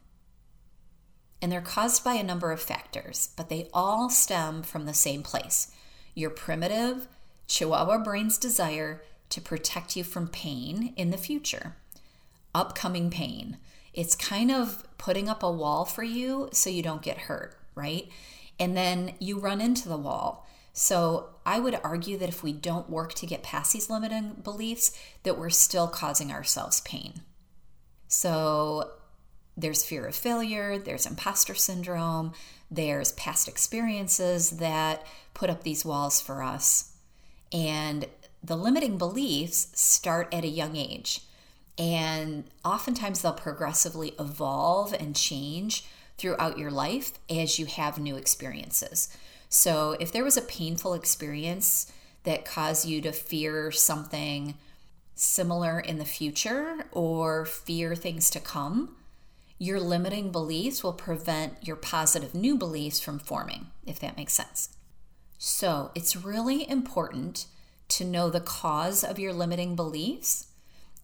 And 1.41 1.53
they're 1.53 1.61
caused 1.61 2.03
by 2.03 2.15
a 2.15 2.25
number 2.25 2.51
of 2.51 2.61
factors, 2.61 3.31
but 3.37 3.49
they 3.49 3.71
all 3.73 4.11
stem 4.11 4.65
from 4.65 4.87
the 4.87 4.93
same 4.93 5.23
place 5.23 5.71
your 6.17 6.31
primitive 6.31 7.07
Chihuahua 7.47 8.03
brain's 8.03 8.39
desire 8.39 9.05
to 9.29 9.41
protect 9.41 9.95
you 9.95 10.03
from 10.03 10.27
pain 10.27 10.93
in 10.97 11.11
the 11.11 11.17
future 11.17 11.77
upcoming 12.59 13.11
pain. 13.11 13.59
It's 13.95 14.15
kind 14.15 14.51
of 14.51 14.85
putting 14.99 15.29
up 15.29 15.43
a 15.43 15.51
wall 15.51 15.85
for 15.85 16.03
you 16.03 16.49
so 16.53 16.69
you 16.69 16.83
don't 16.83 17.03
get 17.03 17.19
hurt, 17.19 17.57
right? 17.75 18.09
And 18.59 18.77
then 18.77 19.15
you 19.21 19.39
run 19.39 19.61
into 19.61 19.89
the 19.89 19.97
wall. 19.97 20.47
So 20.73 21.31
I 21.47 21.61
would 21.61 21.79
argue 21.83 22.19
that 22.19 22.29
if 22.29 22.43
we 22.43 22.53
don't 22.53 22.91
work 22.91 23.15
to 23.15 23.27
get 23.27 23.43
past 23.43 23.73
these 23.73 23.89
limiting 23.89 24.35
beliefs, 24.43 24.97
that 25.23 25.39
we're 25.39 25.51
still 25.51 25.89
causing 25.89 26.31
ourselves 26.31 26.81
pain. 26.81 27.23
So 28.09 28.93
there's 29.57 29.85
fear 29.85 30.07
of 30.07 30.15
failure, 30.15 30.79
there's 30.79 31.07
imposter 31.07 31.55
syndrome, 31.55 32.33
there's 32.71 33.13
past 33.13 33.49
experiences 33.49 34.51
that 34.51 35.07
put 35.35 35.51
up 35.51 35.63
these 35.63 35.85
walls 35.85 36.21
for 36.21 36.43
us. 36.43 36.93
And 37.53 38.07
the 38.43 38.57
limiting 38.57 38.99
beliefs 38.99 39.69
start 39.75 40.33
at 40.33 40.45
a 40.45 40.49
young 40.49 40.77
age. 40.77 41.21
And 41.79 42.45
oftentimes 42.65 43.23
they'll 43.23 43.33
progressively 43.33 44.15
evolve 44.19 44.93
and 44.93 45.15
change 45.15 45.85
throughout 46.17 46.59
your 46.59 46.73
life 46.73 47.13
as 47.31 47.59
you 47.59 47.67
have 47.67 47.99
new 47.99 48.17
experiences. 48.17 49.17
So 49.49 49.97
if 50.01 50.11
there 50.11 50.25
was 50.25 50.37
a 50.37 50.43
painful 50.43 50.95
experience 50.95 51.91
that 52.25 52.45
caused 52.45 52.87
you 52.87 53.01
to 53.03 53.13
fear 53.13 53.71
something 53.71 54.55
similar 55.15 55.81
in 55.81 55.99
the 55.99 56.05
future 56.05 56.87
or 56.93 57.45
fear 57.45 57.95
things 57.95 58.29
to 58.31 58.41
come, 58.41 58.97
your 59.59 59.81
limiting 59.81 60.31
beliefs 60.31 60.83
will 60.83 60.93
prevent 60.93 61.67
your 61.67 61.77
positive 61.77 62.35
new 62.35 62.57
beliefs 62.57 63.01
from 63.01 63.19
forming, 63.19 63.69
if 63.87 63.99
that 64.01 64.17
makes 64.17 64.33
sense. 64.33 64.71
So 65.39 65.91
it's 65.95 66.17
really 66.17 66.69
important 66.69 67.47
to 67.89 68.05
know 68.05 68.29
the 68.29 68.41
cause 68.41 69.03
of 69.03 69.19
your 69.19 69.33
limiting 69.33 69.75
beliefs 69.75 70.48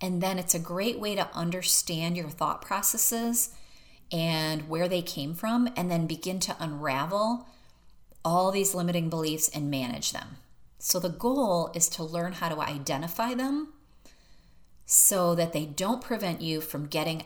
and 0.05 0.21
then 0.21 0.39
it's 0.39 0.55
a 0.55 0.59
great 0.59 1.01
way 1.01 1.15
to 1.15 1.35
understand 1.35 2.15
your 2.15 2.29
thought 2.29 2.61
processes 2.61 3.55
and 4.13 4.69
where 4.69 4.87
they 4.87 5.01
came 5.01 5.33
from, 5.35 5.67
and 5.79 5.91
then 5.91 6.07
begin 6.07 6.39
to 6.41 6.55
unravel 6.61 7.49
all 8.23 8.53
these 8.53 8.75
limiting 8.75 9.09
beliefs 9.09 9.49
and 9.49 9.71
manage 9.71 10.13
them. 10.13 10.37
So 10.79 11.01
the 11.01 11.09
goal 11.09 11.73
is 11.75 11.89
to 11.89 12.05
learn 12.05 12.35
how 12.35 12.51
to 12.51 12.61
identify 12.61 13.33
them 13.33 13.73
so 14.85 15.35
that 15.35 15.55
they 15.55 15.65
don't 15.65 16.03
prevent 16.03 16.43
you 16.43 16.61
from 16.61 16.87
getting 16.87 17.25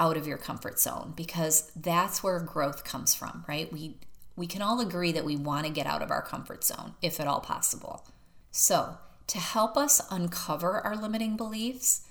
out 0.00 0.16
of 0.16 0.26
your 0.26 0.36
comfort 0.36 0.80
zone 0.80 1.12
because 1.16 1.70
that's 1.76 2.24
where 2.24 2.40
growth 2.40 2.82
comes 2.82 3.14
from, 3.14 3.44
right? 3.46 3.72
We 3.72 3.98
we 4.34 4.48
can 4.48 4.62
all 4.62 4.80
agree 4.80 5.12
that 5.12 5.24
we 5.24 5.36
want 5.36 5.64
to 5.64 5.72
get 5.72 5.86
out 5.86 6.02
of 6.02 6.10
our 6.10 6.22
comfort 6.22 6.64
zone 6.64 6.94
if 7.00 7.20
at 7.20 7.28
all 7.28 7.38
possible. 7.38 8.04
So, 8.50 8.98
to 9.26 9.38
help 9.38 9.76
us 9.76 10.00
uncover 10.10 10.80
our 10.80 10.96
limiting 10.96 11.36
beliefs 11.36 12.02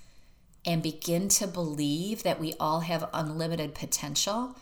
and 0.64 0.82
begin 0.82 1.28
to 1.28 1.46
believe 1.46 2.22
that 2.22 2.40
we 2.40 2.54
all 2.58 2.80
have 2.80 3.08
unlimited 3.12 3.74
potential, 3.74 4.56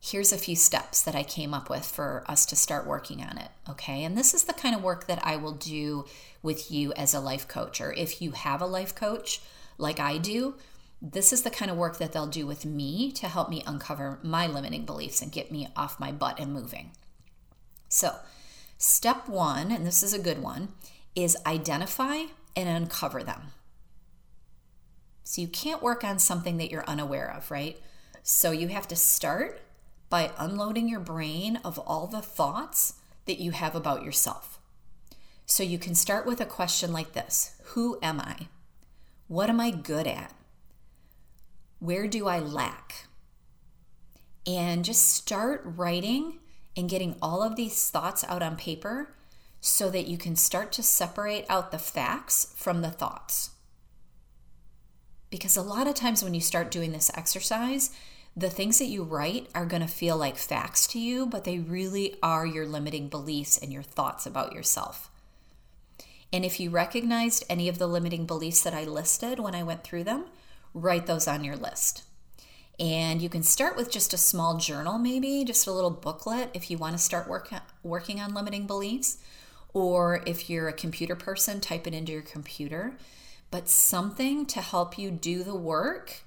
here's 0.00 0.32
a 0.32 0.38
few 0.38 0.56
steps 0.56 1.02
that 1.02 1.14
I 1.14 1.22
came 1.22 1.52
up 1.52 1.68
with 1.68 1.84
for 1.84 2.24
us 2.26 2.46
to 2.46 2.56
start 2.56 2.86
working 2.86 3.22
on 3.22 3.38
it. 3.38 3.50
Okay. 3.68 4.04
And 4.04 4.16
this 4.16 4.34
is 4.34 4.44
the 4.44 4.52
kind 4.52 4.74
of 4.74 4.82
work 4.82 5.06
that 5.06 5.24
I 5.24 5.36
will 5.36 5.52
do 5.52 6.06
with 6.42 6.70
you 6.70 6.92
as 6.94 7.12
a 7.12 7.20
life 7.20 7.48
coach, 7.48 7.80
or 7.80 7.92
if 7.92 8.22
you 8.22 8.32
have 8.32 8.60
a 8.60 8.66
life 8.66 8.94
coach 8.94 9.40
like 9.78 10.00
I 10.00 10.18
do, 10.18 10.54
this 11.02 11.32
is 11.32 11.42
the 11.42 11.50
kind 11.50 11.70
of 11.70 11.76
work 11.76 11.98
that 11.98 12.12
they'll 12.12 12.26
do 12.26 12.46
with 12.46 12.64
me 12.64 13.12
to 13.12 13.28
help 13.28 13.50
me 13.50 13.62
uncover 13.66 14.18
my 14.22 14.46
limiting 14.46 14.86
beliefs 14.86 15.20
and 15.20 15.30
get 15.30 15.52
me 15.52 15.68
off 15.76 16.00
my 16.00 16.10
butt 16.10 16.38
and 16.38 16.52
moving. 16.52 16.92
So, 17.88 18.14
step 18.78 19.28
one, 19.28 19.70
and 19.70 19.86
this 19.86 20.02
is 20.02 20.14
a 20.14 20.18
good 20.18 20.42
one, 20.42 20.68
is 21.16 21.36
identify 21.46 22.24
and 22.54 22.68
uncover 22.68 23.24
them. 23.24 23.52
So, 25.24 25.40
you 25.40 25.48
can't 25.48 25.82
work 25.82 26.04
on 26.04 26.20
something 26.20 26.58
that 26.58 26.70
you're 26.70 26.88
unaware 26.88 27.34
of, 27.36 27.50
right? 27.50 27.80
So, 28.22 28.52
you 28.52 28.68
have 28.68 28.86
to 28.88 28.96
start 28.96 29.60
by 30.08 30.30
unloading 30.38 30.88
your 30.88 31.00
brain 31.00 31.58
of 31.64 31.80
all 31.80 32.06
the 32.06 32.22
thoughts 32.22 32.94
that 33.24 33.40
you 33.40 33.50
have 33.50 33.74
about 33.74 34.04
yourself. 34.04 34.60
So, 35.44 35.64
you 35.64 35.78
can 35.78 35.96
start 35.96 36.26
with 36.26 36.40
a 36.40 36.46
question 36.46 36.92
like 36.92 37.12
this 37.12 37.60
Who 37.64 37.98
am 38.02 38.20
I? 38.20 38.46
What 39.26 39.50
am 39.50 39.58
I 39.58 39.70
good 39.72 40.06
at? 40.06 40.32
Where 41.80 42.06
do 42.06 42.28
I 42.28 42.38
lack? 42.38 43.06
And 44.46 44.84
just 44.84 45.08
start 45.08 45.62
writing 45.64 46.38
and 46.76 46.88
getting 46.88 47.16
all 47.20 47.42
of 47.42 47.56
these 47.56 47.90
thoughts 47.90 48.22
out 48.28 48.42
on 48.42 48.56
paper 48.56 49.16
so 49.60 49.90
that 49.90 50.06
you 50.06 50.18
can 50.18 50.36
start 50.36 50.72
to 50.72 50.82
separate 50.82 51.44
out 51.48 51.70
the 51.70 51.78
facts 51.78 52.52
from 52.56 52.82
the 52.82 52.90
thoughts. 52.90 53.50
Because 55.30 55.56
a 55.56 55.62
lot 55.62 55.86
of 55.86 55.94
times 55.94 56.22
when 56.22 56.34
you 56.34 56.40
start 56.40 56.70
doing 56.70 56.92
this 56.92 57.10
exercise, 57.14 57.90
the 58.36 58.50
things 58.50 58.78
that 58.78 58.86
you 58.86 59.02
write 59.02 59.48
are 59.54 59.66
going 59.66 59.82
to 59.82 59.88
feel 59.88 60.16
like 60.16 60.36
facts 60.36 60.86
to 60.88 60.98
you, 60.98 61.26
but 61.26 61.44
they 61.44 61.58
really 61.58 62.16
are 62.22 62.46
your 62.46 62.66
limiting 62.66 63.08
beliefs 63.08 63.56
and 63.56 63.72
your 63.72 63.82
thoughts 63.82 64.26
about 64.26 64.52
yourself. 64.52 65.10
And 66.32 66.44
if 66.44 66.60
you 66.60 66.70
recognized 66.70 67.44
any 67.48 67.68
of 67.68 67.78
the 67.78 67.86
limiting 67.86 68.26
beliefs 68.26 68.62
that 68.62 68.74
I 68.74 68.84
listed 68.84 69.40
when 69.40 69.54
I 69.54 69.62
went 69.62 69.84
through 69.84 70.04
them, 70.04 70.26
write 70.74 71.06
those 71.06 71.26
on 71.26 71.44
your 71.44 71.56
list. 71.56 72.02
And 72.78 73.22
you 73.22 73.30
can 73.30 73.42
start 73.42 73.76
with 73.76 73.90
just 73.90 74.12
a 74.12 74.18
small 74.18 74.58
journal, 74.58 74.98
maybe 74.98 75.44
just 75.44 75.66
a 75.66 75.72
little 75.72 75.90
booklet 75.90 76.50
if 76.52 76.70
you 76.70 76.76
want 76.76 76.92
to 76.92 77.02
start 77.02 77.28
work, 77.28 77.50
working 77.82 78.20
on 78.20 78.34
limiting 78.34 78.66
beliefs. 78.66 79.16
Or 79.76 80.22
if 80.24 80.48
you're 80.48 80.68
a 80.68 80.72
computer 80.72 81.14
person, 81.14 81.60
type 81.60 81.86
it 81.86 81.92
into 81.92 82.10
your 82.10 82.22
computer. 82.22 82.96
But 83.50 83.68
something 83.68 84.46
to 84.46 84.62
help 84.62 84.96
you 84.96 85.10
do 85.10 85.44
the 85.44 85.54
work 85.54 86.22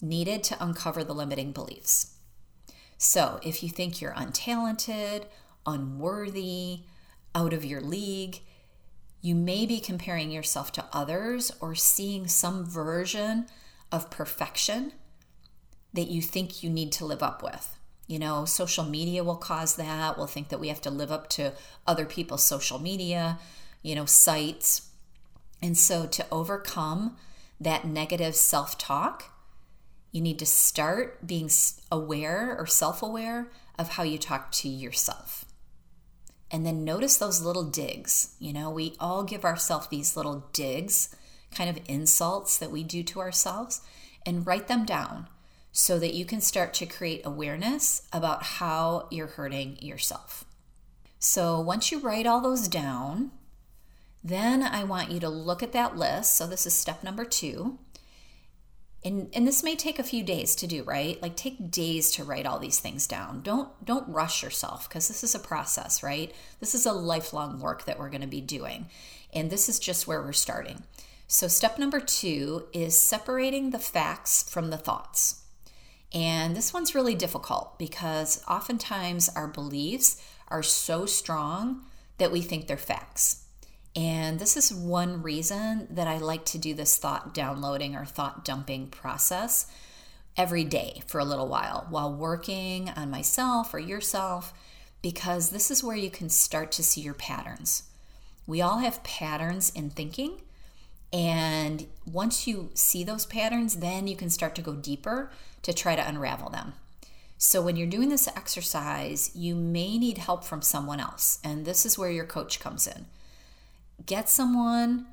needed 0.00 0.44
to 0.44 0.64
uncover 0.64 1.02
the 1.02 1.12
limiting 1.12 1.50
beliefs. 1.50 2.14
So 2.96 3.40
if 3.42 3.64
you 3.64 3.68
think 3.68 4.00
you're 4.00 4.14
untalented, 4.14 5.24
unworthy, 5.66 6.82
out 7.34 7.52
of 7.52 7.64
your 7.64 7.80
league, 7.80 8.42
you 9.20 9.34
may 9.34 9.66
be 9.66 9.80
comparing 9.80 10.30
yourself 10.30 10.70
to 10.70 10.84
others 10.92 11.50
or 11.60 11.74
seeing 11.74 12.28
some 12.28 12.64
version 12.64 13.46
of 13.90 14.08
perfection 14.08 14.92
that 15.92 16.06
you 16.06 16.22
think 16.22 16.62
you 16.62 16.70
need 16.70 16.92
to 16.92 17.04
live 17.04 17.24
up 17.24 17.42
with. 17.42 17.73
You 18.06 18.18
know, 18.18 18.44
social 18.44 18.84
media 18.84 19.24
will 19.24 19.36
cause 19.36 19.76
that. 19.76 20.18
We'll 20.18 20.26
think 20.26 20.50
that 20.50 20.60
we 20.60 20.68
have 20.68 20.82
to 20.82 20.90
live 20.90 21.10
up 21.10 21.28
to 21.30 21.52
other 21.86 22.04
people's 22.04 22.44
social 22.44 22.78
media, 22.78 23.38
you 23.82 23.94
know, 23.94 24.04
sites. 24.04 24.90
And 25.62 25.76
so 25.76 26.06
to 26.06 26.26
overcome 26.30 27.16
that 27.60 27.86
negative 27.86 28.36
self 28.36 28.76
talk, 28.76 29.32
you 30.12 30.20
need 30.20 30.38
to 30.38 30.46
start 30.46 31.26
being 31.26 31.50
aware 31.90 32.56
or 32.58 32.66
self 32.66 33.02
aware 33.02 33.50
of 33.78 33.90
how 33.90 34.02
you 34.02 34.18
talk 34.18 34.52
to 34.52 34.68
yourself. 34.68 35.44
And 36.50 36.64
then 36.64 36.84
notice 36.84 37.16
those 37.16 37.42
little 37.42 37.64
digs. 37.64 38.36
You 38.38 38.52
know, 38.52 38.70
we 38.70 38.94
all 39.00 39.24
give 39.24 39.44
ourselves 39.44 39.88
these 39.88 40.16
little 40.16 40.46
digs, 40.52 41.16
kind 41.52 41.70
of 41.70 41.82
insults 41.88 42.58
that 42.58 42.70
we 42.70 42.84
do 42.84 43.02
to 43.02 43.20
ourselves, 43.20 43.80
and 44.26 44.46
write 44.46 44.68
them 44.68 44.84
down 44.84 45.26
so 45.76 45.98
that 45.98 46.14
you 46.14 46.24
can 46.24 46.40
start 46.40 46.72
to 46.72 46.86
create 46.86 47.20
awareness 47.24 48.06
about 48.12 48.44
how 48.44 49.08
you're 49.10 49.26
hurting 49.26 49.76
yourself. 49.82 50.44
So 51.18 51.60
once 51.60 51.90
you 51.90 51.98
write 51.98 52.28
all 52.28 52.40
those 52.40 52.68
down, 52.68 53.32
then 54.22 54.62
I 54.62 54.84
want 54.84 55.10
you 55.10 55.18
to 55.18 55.28
look 55.28 55.64
at 55.64 55.72
that 55.72 55.96
list. 55.96 56.36
So 56.36 56.46
this 56.46 56.64
is 56.64 56.74
step 56.74 57.02
number 57.02 57.24
two. 57.24 57.80
And, 59.04 59.28
and 59.34 59.48
this 59.48 59.64
may 59.64 59.74
take 59.74 59.98
a 59.98 60.04
few 60.04 60.22
days 60.22 60.54
to 60.54 60.68
do 60.68 60.82
right 60.84 61.20
like 61.20 61.36
take 61.36 61.70
days 61.70 62.10
to 62.12 62.24
write 62.24 62.46
all 62.46 62.58
these 62.58 62.80
things 62.80 63.06
down 63.06 63.42
don't 63.42 63.68
don't 63.84 64.08
rush 64.08 64.42
yourself 64.42 64.88
because 64.88 65.08
this 65.08 65.22
is 65.22 65.34
a 65.34 65.38
process 65.38 66.02
right 66.02 66.34
this 66.58 66.74
is 66.74 66.86
a 66.86 66.92
lifelong 66.92 67.60
work 67.60 67.84
that 67.84 67.98
we're 67.98 68.08
going 68.08 68.22
to 68.22 68.26
be 68.26 68.40
doing 68.40 68.86
and 69.34 69.50
this 69.50 69.68
is 69.68 69.78
just 69.78 70.06
where 70.06 70.22
we're 70.22 70.32
starting 70.32 70.84
so 71.26 71.48
step 71.48 71.78
number 71.78 72.00
two 72.00 72.64
is 72.72 72.98
separating 72.98 73.68
the 73.68 73.78
facts 73.78 74.42
from 74.48 74.70
the 74.70 74.78
thoughts 74.78 75.43
and 76.14 76.56
this 76.56 76.72
one's 76.72 76.94
really 76.94 77.16
difficult 77.16 77.76
because 77.76 78.42
oftentimes 78.48 79.28
our 79.34 79.48
beliefs 79.48 80.22
are 80.48 80.62
so 80.62 81.06
strong 81.06 81.82
that 82.18 82.30
we 82.30 82.40
think 82.40 82.68
they're 82.68 82.76
facts. 82.76 83.44
And 83.96 84.38
this 84.38 84.56
is 84.56 84.72
one 84.72 85.22
reason 85.22 85.88
that 85.90 86.06
I 86.06 86.18
like 86.18 86.44
to 86.46 86.58
do 86.58 86.72
this 86.72 86.96
thought 86.96 87.34
downloading 87.34 87.96
or 87.96 88.04
thought 88.04 88.44
dumping 88.44 88.88
process 88.88 89.70
every 90.36 90.64
day 90.64 91.02
for 91.06 91.18
a 91.18 91.24
little 91.24 91.48
while 91.48 91.86
while 91.90 92.12
working 92.12 92.90
on 92.90 93.10
myself 93.10 93.74
or 93.74 93.78
yourself, 93.78 94.52
because 95.02 95.50
this 95.50 95.70
is 95.70 95.84
where 95.84 95.96
you 95.96 96.10
can 96.10 96.28
start 96.28 96.70
to 96.72 96.82
see 96.82 97.00
your 97.00 97.14
patterns. 97.14 97.84
We 98.46 98.60
all 98.60 98.78
have 98.78 99.02
patterns 99.02 99.70
in 99.70 99.90
thinking. 99.90 100.42
And 101.12 101.86
once 102.04 102.46
you 102.48 102.70
see 102.74 103.04
those 103.04 103.26
patterns, 103.26 103.76
then 103.76 104.08
you 104.08 104.16
can 104.16 104.30
start 104.30 104.56
to 104.56 104.62
go 104.62 104.74
deeper 104.74 105.30
to 105.64 105.74
try 105.74 105.96
to 105.96 106.08
unravel 106.08 106.48
them. 106.48 106.74
So, 107.36 107.60
when 107.60 107.76
you're 107.76 107.88
doing 107.88 108.08
this 108.08 108.28
exercise, 108.28 109.30
you 109.34 109.54
may 109.54 109.98
need 109.98 110.18
help 110.18 110.44
from 110.44 110.62
someone 110.62 111.00
else. 111.00 111.40
And 111.42 111.66
this 111.66 111.84
is 111.84 111.98
where 111.98 112.10
your 112.10 112.24
coach 112.24 112.60
comes 112.60 112.86
in. 112.86 113.06
Get 114.06 114.28
someone 114.28 115.06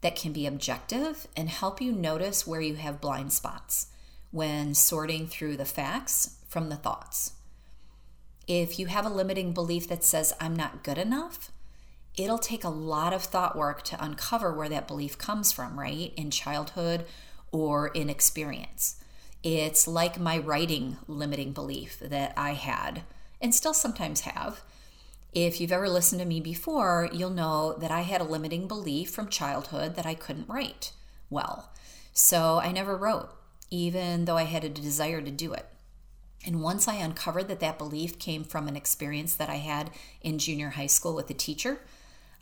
that 0.00 0.16
can 0.16 0.32
be 0.32 0.46
objective 0.46 1.28
and 1.36 1.48
help 1.48 1.80
you 1.80 1.92
notice 1.92 2.46
where 2.46 2.60
you 2.60 2.74
have 2.76 3.00
blind 3.00 3.32
spots 3.32 3.88
when 4.30 4.74
sorting 4.74 5.26
through 5.26 5.56
the 5.56 5.64
facts 5.64 6.36
from 6.48 6.68
the 6.68 6.76
thoughts. 6.76 7.32
If 8.46 8.78
you 8.78 8.86
have 8.86 9.06
a 9.06 9.10
limiting 9.10 9.52
belief 9.52 9.86
that 9.88 10.02
says, 10.02 10.32
I'm 10.40 10.56
not 10.56 10.82
good 10.82 10.98
enough, 10.98 11.52
it'll 12.16 12.38
take 12.38 12.64
a 12.64 12.68
lot 12.68 13.12
of 13.12 13.22
thought 13.22 13.56
work 13.56 13.82
to 13.84 14.04
uncover 14.04 14.52
where 14.52 14.68
that 14.68 14.88
belief 14.88 15.18
comes 15.18 15.52
from, 15.52 15.78
right? 15.78 16.12
In 16.16 16.30
childhood 16.30 17.04
or 17.52 17.88
in 17.88 18.08
experience. 18.08 18.96
It's 19.42 19.88
like 19.88 20.20
my 20.20 20.38
writing 20.38 20.98
limiting 21.06 21.52
belief 21.52 21.98
that 22.00 22.34
I 22.36 22.52
had 22.52 23.02
and 23.40 23.54
still 23.54 23.72
sometimes 23.72 24.22
have. 24.22 24.60
If 25.32 25.60
you've 25.60 25.72
ever 25.72 25.88
listened 25.88 26.20
to 26.20 26.26
me 26.26 26.40
before, 26.40 27.08
you'll 27.12 27.30
know 27.30 27.74
that 27.74 27.90
I 27.90 28.00
had 28.00 28.20
a 28.20 28.24
limiting 28.24 28.66
belief 28.66 29.10
from 29.10 29.28
childhood 29.28 29.94
that 29.94 30.04
I 30.06 30.14
couldn't 30.14 30.48
write 30.48 30.92
well. 31.30 31.70
So 32.12 32.60
I 32.62 32.72
never 32.72 32.96
wrote, 32.96 33.30
even 33.70 34.24
though 34.24 34.36
I 34.36 34.42
had 34.42 34.64
a 34.64 34.68
desire 34.68 35.22
to 35.22 35.30
do 35.30 35.52
it. 35.52 35.66
And 36.44 36.62
once 36.62 36.88
I 36.88 36.96
uncovered 36.96 37.48
that 37.48 37.60
that 37.60 37.78
belief 37.78 38.18
came 38.18 38.44
from 38.44 38.66
an 38.66 38.76
experience 38.76 39.34
that 39.36 39.50
I 39.50 39.56
had 39.56 39.90
in 40.20 40.38
junior 40.38 40.70
high 40.70 40.86
school 40.86 41.14
with 41.14 41.30
a 41.30 41.34
teacher, 41.34 41.80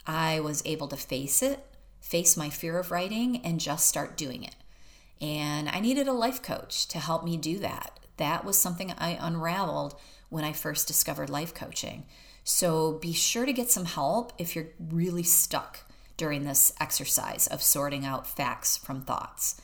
I 0.07 0.41
was 0.41 0.63
able 0.65 0.89
to 0.89 0.97
face 0.97 1.43
it, 1.43 1.65
face 2.01 2.37
my 2.37 2.49
fear 2.49 2.79
of 2.79 2.91
writing, 2.91 3.45
and 3.45 3.61
just 3.61 3.87
start 3.87 4.17
doing 4.17 4.43
it. 4.45 4.55
And 5.21 5.69
I 5.69 5.81
needed 5.81 6.09
a 6.09 6.13
life 6.13 6.43
coach 6.43 6.87
to 6.89 6.99
help 6.99 7.25
me 7.25 7.37
do 7.37 7.59
that. 7.59 7.99
That 8.19 8.45
was 8.45 8.59
something 8.59 8.93
I 8.93 9.19
unraveled 9.21 9.95
when 10.29 10.45
I 10.45 10.53
first 10.53 10.87
discovered 10.87 11.31
life 11.31 11.55
coaching. 11.55 12.07
So 12.45 12.93
be 12.93 13.13
sure 13.13 13.47
to 13.47 13.53
get 13.53 13.71
some 13.71 13.85
help 13.85 14.33
if 14.39 14.55
you're 14.55 14.69
really 14.79 15.23
stuck 15.23 15.81
during 16.17 16.45
this 16.45 16.73
exercise 16.81 17.47
of 17.47 17.63
sorting 17.63 18.05
out 18.05 18.27
facts 18.27 18.77
from 18.77 19.03
thoughts. 19.03 19.61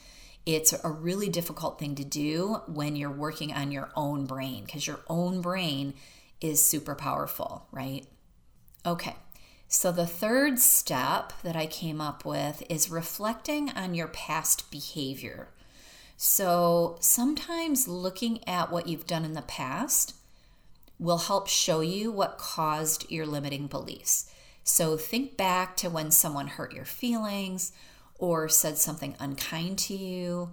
It's 0.46 0.74
a 0.84 0.90
really 0.90 1.28
difficult 1.28 1.78
thing 1.78 1.94
to 1.94 2.04
do 2.04 2.60
when 2.66 2.96
you're 2.96 3.10
working 3.10 3.52
on 3.52 3.72
your 3.72 3.90
own 3.96 4.26
brain 4.26 4.64
because 4.64 4.86
your 4.86 5.00
own 5.08 5.40
brain 5.40 5.94
is 6.40 6.64
super 6.64 6.94
powerful, 6.94 7.66
right? 7.72 8.06
Okay, 8.84 9.16
So, 9.68 9.90
the 9.90 10.06
third 10.06 10.58
step 10.58 11.32
that 11.42 11.56
I 11.56 11.66
came 11.66 12.00
up 12.00 12.24
with 12.24 12.62
is 12.68 12.90
reflecting 12.90 13.70
on 13.70 13.94
your 13.94 14.08
past 14.08 14.70
behavior. 14.70 15.48
So, 16.16 16.96
sometimes 17.00 17.88
looking 17.88 18.46
at 18.48 18.70
what 18.70 18.86
you've 18.86 19.06
done 19.06 19.24
in 19.24 19.34
the 19.34 19.42
past 19.42 20.14
will 20.98 21.18
help 21.18 21.48
show 21.48 21.80
you 21.80 22.12
what 22.12 22.38
caused 22.38 23.10
your 23.10 23.26
limiting 23.26 23.66
beliefs. 23.66 24.30
So, 24.62 24.96
think 24.96 25.36
back 25.36 25.76
to 25.78 25.90
when 25.90 26.10
someone 26.10 26.46
hurt 26.46 26.72
your 26.72 26.84
feelings 26.84 27.72
or 28.18 28.48
said 28.48 28.78
something 28.78 29.16
unkind 29.18 29.78
to 29.78 29.94
you 29.94 30.50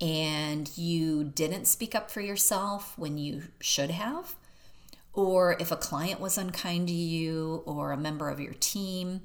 and 0.00 0.76
you 0.76 1.24
didn't 1.24 1.66
speak 1.66 1.94
up 1.94 2.10
for 2.10 2.20
yourself 2.20 2.98
when 2.98 3.18
you 3.18 3.44
should 3.60 3.90
have, 3.90 4.34
or 5.14 5.56
if 5.60 5.70
a 5.70 5.76
client 5.76 6.20
was 6.20 6.36
unkind 6.36 6.88
to 6.88 6.94
you 6.94 7.62
or 7.66 7.92
a 7.92 7.96
member 7.96 8.28
of 8.28 8.40
your 8.40 8.54
team. 8.54 9.22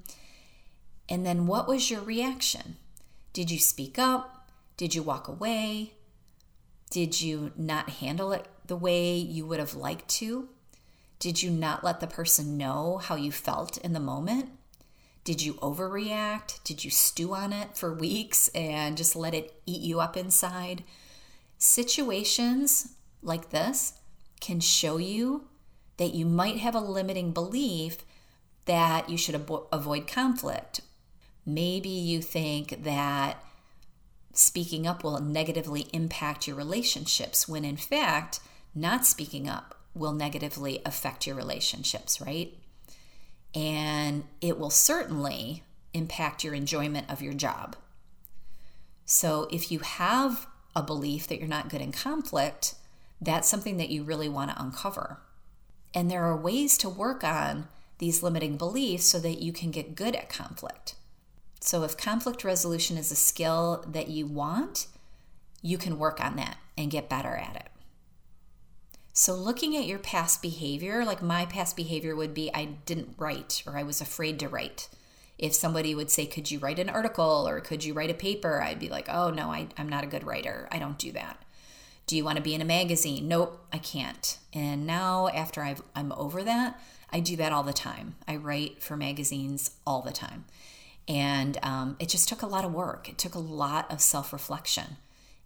And 1.10 1.25
then 1.25 1.47
what 1.47 1.67
was 1.67 1.89
your 1.89 2.02
reaction? 2.02 2.78
Did 3.34 3.49
you 3.49 3.58
speak 3.58 3.97
up? 3.97 4.49
Did 4.78 4.93
you 4.93 5.02
walk 5.02 5.28
away? 5.28 5.93
Did 6.91 7.21
you 7.21 7.52
not 7.58 7.89
handle 7.89 8.32
it 8.32 8.47
the 8.67 8.75
way 8.75 9.15
you 9.15 9.45
would 9.47 9.60
have 9.60 9.75
liked 9.75 10.08
to? 10.10 10.49
Did 11.17 11.41
you 11.41 11.49
not 11.49 11.84
let 11.84 11.99
the 11.99 12.08
person 12.08 12.58
know 12.58 12.97
how 12.97 13.15
you 13.15 13.32
felt 13.32 13.78
in 13.80 13.93
the 13.93 13.99
moment? 13.99 14.52
Did 15.23 15.41
you 15.41 15.56
overreact? 15.56 16.63
Did 16.63 16.84
you 16.84 16.89
stew 16.89 17.34
on 17.34 17.52
it 17.52 17.75
for 17.75 17.93
weeks 17.93 18.47
and 18.49 18.95
just 18.95 19.15
let 19.15 19.34
it 19.34 19.62
eat 19.65 19.82
you 19.82 19.99
up 19.99 20.15
inside? 20.15 20.84
Situations 21.58 22.93
like 23.21 23.49
this 23.49 23.93
can 24.39 24.60
show 24.60 24.97
you 24.97 25.47
that 26.00 26.16
you 26.16 26.26
might 26.26 26.58
have 26.58 26.76
a 26.76 26.80
limiting 26.80 27.32
belief 27.32 28.00
that 28.66 29.08
you 29.10 29.18
should 29.18 29.36
avo- 29.36 29.68
avoid 29.72 30.08
conflict. 30.08 30.82
Maybe 31.46 31.90
you 31.90 32.22
think 32.22 32.84
that 32.84 33.44
speaking 34.34 34.88
up 34.88 35.04
will 35.04 35.20
negatively 35.20 35.88
impact 35.94 36.48
your 36.48 36.58
relationships 36.58 37.48
when 37.48 37.64
in 37.64 37.78
fact, 37.78 38.40
not 38.74 39.06
speaking 39.06 39.48
up 39.48 39.76
will 39.94 40.14
negatively 40.14 40.82
affect 40.86 41.28
your 41.28 41.36
relationships, 41.36 42.20
right? 42.20 42.54
and 43.56 44.24
it 44.42 44.60
will 44.60 44.70
certainly 44.70 45.64
impact 45.94 46.44
your 46.44 46.54
enjoyment 46.54 47.10
of 47.10 47.22
your 47.22 47.34
job. 47.34 47.76
So, 49.06 49.48
if 49.52 49.72
you 49.72 49.80
have 49.80 50.48
a 50.76 50.84
belief 50.84 51.28
that 51.28 51.40
you're 51.40 51.48
not 51.48 51.70
good 51.70 51.82
in 51.82 51.92
conflict, 51.92 52.76
that's 53.20 53.50
something 53.50 53.78
that 53.78 53.90
you 53.90 54.04
really 54.04 54.30
want 54.30 54.52
to 54.52 54.62
uncover. 54.62 55.18
And 55.93 56.10
there 56.10 56.25
are 56.25 56.38
ways 56.38 56.78
to 56.80 56.89
work 56.89 57.23
on 57.23 57.67
these 57.97 58.23
limiting 58.23 58.58
beliefs 58.58 59.06
so 59.06 59.19
that 59.19 59.41
you 59.41 59.52
can 59.52 59.71
get 59.71 59.95
good 59.95 60.15
at 60.15 60.30
conflict. 60.30 60.95
So, 61.60 61.84
if 61.84 61.97
conflict 61.97 62.43
resolution 62.43 62.97
is 62.97 63.12
a 63.12 63.15
skill 63.15 63.84
that 63.88 64.08
you 64.08 64.25
want, 64.25 64.88
you 65.62 65.78
can 65.78 65.99
work 65.99 66.23
on 66.23 66.38
that 66.38 66.58
and 66.78 66.89
get 66.89 67.10
better 67.10 67.36
at 67.36 67.56
it. 67.58 67.69
So, 69.12 69.36
looking 69.36 69.75
at 69.75 69.86
your 69.86 69.99
past 69.99 70.41
behavior, 70.41 71.04
like 71.04 71.21
my 71.21 71.45
past 71.45 71.75
behavior 71.75 72.15
would 72.15 72.34
be 72.34 72.49
I 72.54 72.65
didn't 72.86 73.15
write 73.17 73.63
or 73.67 73.78
I 73.78 73.84
was 73.84 73.99
afraid 73.99 74.39
to 74.39 74.47
write. 74.47 74.88
If 75.38 75.54
somebody 75.54 75.93
would 75.93 76.10
say, 76.10 76.25
Could 76.25 76.49
you 76.49 76.60
write 76.60 76.80
an 76.80 76.89
article 76.89 77.45
or 77.47 77.60
could 77.60 77.84
you 77.84 77.93
write 77.93 78.12
a 78.12 78.13
paper? 78.13 78.62
I'd 78.62 78.80
be 78.80 78.89
like, 78.89 79.10
Oh, 79.10 79.30
no, 79.30 79.52
I, 79.52 79.67
I'm 79.78 79.89
not 79.89 80.06
a 80.06 80.08
good 80.08 80.25
writer. 80.25 80.69
I 80.71 80.80
don't 80.80 80.97
do 80.97 81.12
that. 81.12 81.43
Do 82.10 82.17
you 82.17 82.26
want 82.26 82.38
to 82.38 82.41
be 82.41 82.56
in 82.56 82.62
a 82.62 82.65
magazine? 82.65 83.28
Nope, 83.28 83.63
I 83.72 83.78
can't. 83.78 84.39
And 84.52 84.88
now, 84.88 85.28
after 85.28 85.62
I've, 85.62 85.84
I'm 85.95 86.12
over 86.13 86.43
that, 86.43 86.82
I 87.13 87.19
do 87.19 87.36
that 87.36 87.52
all 87.54 87.62
the 87.62 87.72
time. 87.72 88.15
I 88.28 88.36
write 88.36 88.82
for 88.82 88.98
magazines 88.98 89.76
all 89.86 90.02
the 90.02 90.12
time. 90.12 90.45
And 91.08 91.60
um, 91.62 91.98
it 92.00 92.10
just 92.10 92.28
took 92.28 92.41
a 92.41 92.48
lot 92.48 92.65
of 92.65 92.74
work, 92.74 93.10
it 93.10 93.19
took 93.19 93.36
a 93.36 93.39
lot 93.39 93.91
of 93.91 94.02
self 94.02 94.34
reflection. 94.34 94.98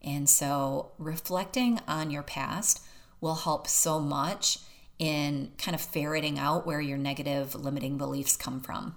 And 0.01 0.29
so, 0.29 0.93
reflecting 0.97 1.81
on 1.85 2.11
your 2.11 2.23
past 2.23 2.81
will 3.19 3.35
help 3.35 3.67
so 3.67 3.99
much 3.99 4.59
in 4.97 5.51
kind 5.57 5.75
of 5.75 5.81
ferreting 5.81 6.39
out 6.39 6.65
where 6.65 6.79
your 6.79 6.97
negative 6.97 7.55
limiting 7.55 7.97
beliefs 7.97 8.37
come 8.37 8.61
from. 8.61 8.95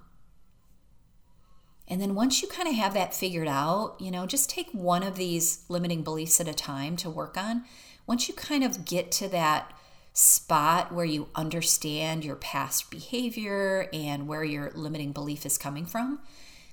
And 1.88 2.00
then 2.00 2.14
once 2.14 2.42
you 2.42 2.48
kind 2.48 2.68
of 2.68 2.74
have 2.74 2.94
that 2.94 3.14
figured 3.14 3.48
out, 3.48 3.96
you 4.00 4.10
know, 4.10 4.26
just 4.26 4.50
take 4.50 4.70
one 4.72 5.02
of 5.02 5.16
these 5.16 5.64
limiting 5.68 6.02
beliefs 6.02 6.40
at 6.40 6.48
a 6.48 6.54
time 6.54 6.96
to 6.96 7.10
work 7.10 7.36
on. 7.36 7.64
Once 8.06 8.28
you 8.28 8.34
kind 8.34 8.64
of 8.64 8.84
get 8.84 9.12
to 9.12 9.28
that 9.28 9.72
spot 10.12 10.92
where 10.92 11.04
you 11.04 11.28
understand 11.34 12.24
your 12.24 12.36
past 12.36 12.90
behavior 12.90 13.88
and 13.92 14.26
where 14.26 14.44
your 14.44 14.72
limiting 14.74 15.12
belief 15.12 15.44
is 15.46 15.58
coming 15.58 15.86
from, 15.86 16.18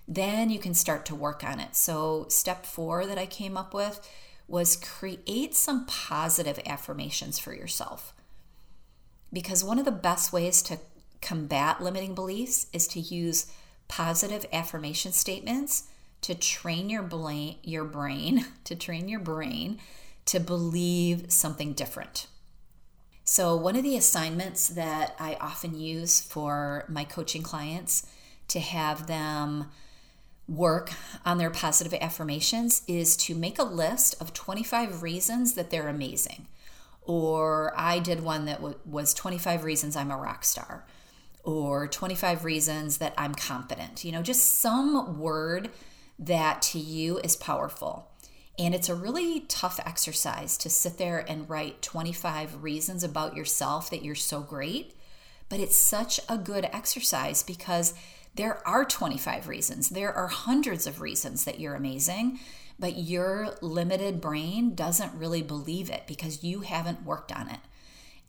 then 0.07 0.49
you 0.49 0.59
can 0.59 0.73
start 0.73 1.05
to 1.05 1.15
work 1.15 1.43
on 1.43 1.59
it. 1.59 1.75
So, 1.75 2.25
step 2.29 2.65
four 2.65 3.05
that 3.05 3.17
I 3.17 3.25
came 3.25 3.57
up 3.57 3.73
with 3.73 3.99
was 4.47 4.75
create 4.75 5.55
some 5.55 5.85
positive 5.85 6.59
affirmations 6.65 7.39
for 7.39 7.53
yourself. 7.53 8.13
Because 9.31 9.63
one 9.63 9.79
of 9.79 9.85
the 9.85 9.91
best 9.91 10.33
ways 10.33 10.61
to 10.63 10.79
combat 11.21 11.81
limiting 11.81 12.13
beliefs 12.13 12.67
is 12.73 12.87
to 12.89 12.99
use 12.99 13.51
positive 13.87 14.45
affirmation 14.51 15.11
statements 15.11 15.83
to 16.21 16.35
train 16.35 16.89
your 16.89 17.03
brain, 17.03 17.57
your 17.63 17.85
brain 17.85 18.45
to 18.63 18.75
train 18.75 19.07
your 19.07 19.19
brain 19.19 19.79
to 20.25 20.39
believe 20.39 21.31
something 21.31 21.73
different. 21.73 22.27
So, 23.25 23.55
one 23.55 23.75
of 23.75 23.83
the 23.83 23.97
assignments 23.97 24.67
that 24.69 25.15
I 25.19 25.35
often 25.39 25.79
use 25.79 26.19
for 26.19 26.85
my 26.89 27.03
coaching 27.03 27.41
clients 27.41 28.05
to 28.49 28.59
have 28.59 29.07
them 29.07 29.69
work 30.47 30.91
on 31.25 31.37
their 31.37 31.49
positive 31.49 31.93
affirmations 32.01 32.83
is 32.87 33.15
to 33.15 33.33
make 33.33 33.57
a 33.57 33.63
list 33.63 34.15
of 34.21 34.33
25 34.33 35.01
reasons 35.01 35.53
that 35.53 35.69
they're 35.69 35.87
amazing. 35.87 36.47
Or 37.01 37.73
I 37.77 37.99
did 37.99 38.23
one 38.23 38.45
that 38.45 38.57
w- 38.57 38.77
was 38.85 39.13
25 39.13 39.63
reasons 39.63 39.95
I'm 39.95 40.11
a 40.11 40.17
rock 40.17 40.43
star, 40.43 40.85
or 41.43 41.87
25 41.87 42.45
reasons 42.45 42.97
that 42.97 43.13
I'm 43.17 43.35
confident. 43.35 44.03
You 44.03 44.11
know, 44.11 44.21
just 44.21 44.59
some 44.59 45.19
word 45.19 45.69
that 46.17 46.61
to 46.61 46.79
you 46.79 47.19
is 47.19 47.35
powerful. 47.35 48.09
And 48.57 48.75
it's 48.75 48.89
a 48.89 48.95
really 48.95 49.41
tough 49.41 49.79
exercise 49.85 50.57
to 50.59 50.69
sit 50.69 50.97
there 50.97 51.25
and 51.27 51.49
write 51.49 51.81
25 51.81 52.63
reasons 52.63 53.03
about 53.03 53.35
yourself 53.35 53.89
that 53.89 54.03
you're 54.03 54.15
so 54.15 54.41
great. 54.41 54.95
But 55.49 55.59
it's 55.59 55.75
such 55.75 56.19
a 56.29 56.37
good 56.37 56.65
exercise 56.65 57.43
because 57.43 57.93
there 58.35 58.65
are 58.67 58.85
25 58.85 59.47
reasons. 59.47 59.89
There 59.89 60.13
are 60.13 60.27
hundreds 60.27 60.87
of 60.87 61.01
reasons 61.01 61.45
that 61.45 61.59
you're 61.59 61.75
amazing, 61.75 62.39
but 62.79 62.97
your 62.97 63.55
limited 63.61 64.21
brain 64.21 64.75
doesn't 64.75 65.13
really 65.13 65.41
believe 65.41 65.89
it 65.89 66.03
because 66.07 66.43
you 66.43 66.61
haven't 66.61 67.05
worked 67.05 67.31
on 67.31 67.49
it. 67.49 67.59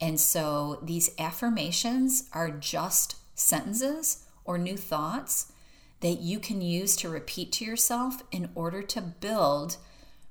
And 0.01 0.19
so 0.19 0.79
these 0.83 1.09
affirmations 1.17 2.29
are 2.33 2.49
just 2.49 3.15
sentences 3.35 4.25
or 4.43 4.57
new 4.57 4.77
thoughts 4.77 5.51
that 6.01 6.19
you 6.19 6.39
can 6.39 6.61
use 6.61 6.95
to 6.97 7.09
repeat 7.09 7.51
to 7.53 7.65
yourself 7.65 8.21
in 8.31 8.49
order 8.55 8.81
to 8.81 9.01
build 9.01 9.77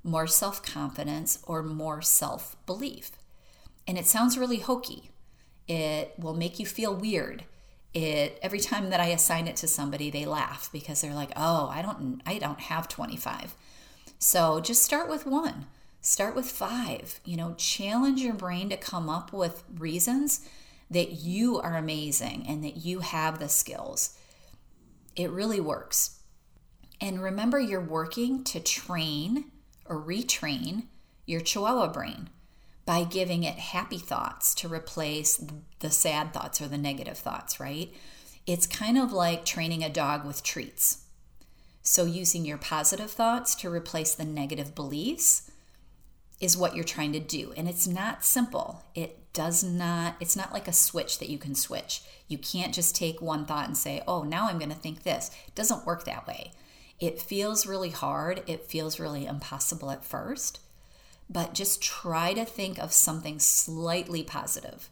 more 0.03 0.27
self 0.27 0.61
confidence 0.61 1.39
or 1.45 1.63
more 1.63 2.01
self 2.01 2.55
belief. 2.65 3.11
And 3.87 3.97
it 3.97 4.05
sounds 4.05 4.37
really 4.37 4.59
hokey. 4.59 5.09
It 5.67 6.13
will 6.17 6.35
make 6.35 6.59
you 6.59 6.65
feel 6.65 6.95
weird 6.95 7.45
it 7.95 8.37
every 8.43 8.59
time 8.59 8.89
that 8.89 8.99
I 8.99 9.07
assign 9.07 9.47
it 9.47 9.55
to 9.57 9.67
somebody, 9.67 10.11
they 10.11 10.25
laugh 10.25 10.69
because 10.71 11.01
they're 11.01 11.13
like, 11.13 11.31
"Oh, 11.35 11.69
I 11.69 11.81
don't 11.81 12.21
I 12.25 12.37
don't 12.37 12.59
have 12.59 12.89
25." 12.89 13.55
So, 14.19 14.59
just 14.59 14.83
start 14.83 15.09
with 15.09 15.25
one. 15.25 15.67
Start 16.05 16.35
with 16.35 16.45
5. 16.45 17.19
You 17.25 17.35
know, 17.35 17.55
challenge 17.57 18.21
your 18.21 18.35
brain 18.35 18.69
to 18.69 18.77
come 18.77 19.09
up 19.09 19.33
with 19.33 19.63
reasons 19.79 20.47
that 20.91 21.13
you 21.13 21.59
are 21.59 21.75
amazing 21.75 22.45
and 22.47 22.63
that 22.63 22.77
you 22.77 22.99
have 22.99 23.39
the 23.39 23.49
skills. 23.49 24.15
It 25.15 25.31
really 25.31 25.59
works. 25.59 26.19
And 27.01 27.23
remember, 27.23 27.59
you're 27.59 27.81
working 27.81 28.43
to 28.43 28.59
train 28.59 29.45
or 29.87 29.99
retrain 29.99 30.83
your 31.25 31.41
chihuahua 31.41 31.91
brain 31.91 32.29
by 32.85 33.03
giving 33.03 33.43
it 33.43 33.55
happy 33.55 33.97
thoughts 33.97 34.53
to 34.55 34.67
replace 34.67 35.43
the 35.79 35.89
sad 35.89 36.33
thoughts 36.33 36.61
or 36.61 36.67
the 36.67 36.77
negative 36.77 37.17
thoughts, 37.17 37.59
right? 37.59 37.91
It's 38.45 38.67
kind 38.67 38.99
of 38.99 39.11
like 39.11 39.43
training 39.43 39.83
a 39.83 39.89
dog 39.89 40.23
with 40.23 40.43
treats. 40.43 41.05
So, 41.81 42.05
using 42.05 42.45
your 42.45 42.59
positive 42.59 43.09
thoughts 43.09 43.55
to 43.55 43.71
replace 43.71 44.13
the 44.13 44.23
negative 44.23 44.75
beliefs 44.75 45.49
is 46.39 46.57
what 46.57 46.75
you're 46.75 46.83
trying 46.83 47.13
to 47.13 47.19
do. 47.19 47.53
And 47.55 47.67
it's 47.67 47.87
not 47.87 48.25
simple. 48.25 48.83
It 48.93 49.33
does 49.33 49.63
not, 49.63 50.15
it's 50.19 50.35
not 50.35 50.53
like 50.53 50.67
a 50.67 50.73
switch 50.73 51.19
that 51.19 51.29
you 51.29 51.37
can 51.37 51.55
switch. 51.55 52.01
You 52.27 52.37
can't 52.37 52.73
just 52.73 52.95
take 52.95 53.21
one 53.21 53.45
thought 53.45 53.67
and 53.67 53.77
say, 53.77 54.01
oh, 54.07 54.23
now 54.23 54.47
I'm 54.47 54.59
going 54.59 54.71
to 54.71 54.75
think 54.75 55.03
this. 55.03 55.31
It 55.47 55.55
doesn't 55.55 55.85
work 55.85 56.05
that 56.05 56.27
way. 56.27 56.51
It 56.99 57.21
feels 57.21 57.67
really 57.67 57.89
hard. 57.89 58.43
It 58.47 58.65
feels 58.65 58.99
really 58.99 59.25
impossible 59.25 59.91
at 59.91 60.05
first 60.05 60.59
but 61.29 61.53
just 61.53 61.81
try 61.81 62.33
to 62.33 62.45
think 62.45 62.77
of 62.77 62.93
something 62.93 63.39
slightly 63.39 64.23
positive. 64.23 64.89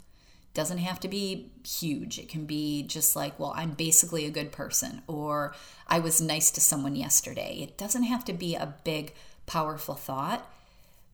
doesn't 0.54 0.78
have 0.80 1.00
to 1.00 1.08
be 1.08 1.52
huge. 1.68 2.20
It 2.20 2.30
can 2.30 2.46
be 2.46 2.84
just 2.84 3.16
like, 3.16 3.40
well, 3.40 3.54
I'm 3.56 3.72
basically 3.72 4.26
a 4.26 4.32
good 4.32 4.52
person, 4.52 5.02
or 5.08 5.56
I 5.88 5.98
was 6.00 6.22
nice 6.22 6.52
to 6.52 6.62
someone 6.62 6.96
yesterday. 6.96 7.60
It 7.62 7.76
doesn't 7.76 8.04
have 8.04 8.24
to 8.26 8.34
be 8.34 8.54
a 8.54 8.76
big, 8.84 9.14
powerful 9.48 9.96
thought, 9.96 10.48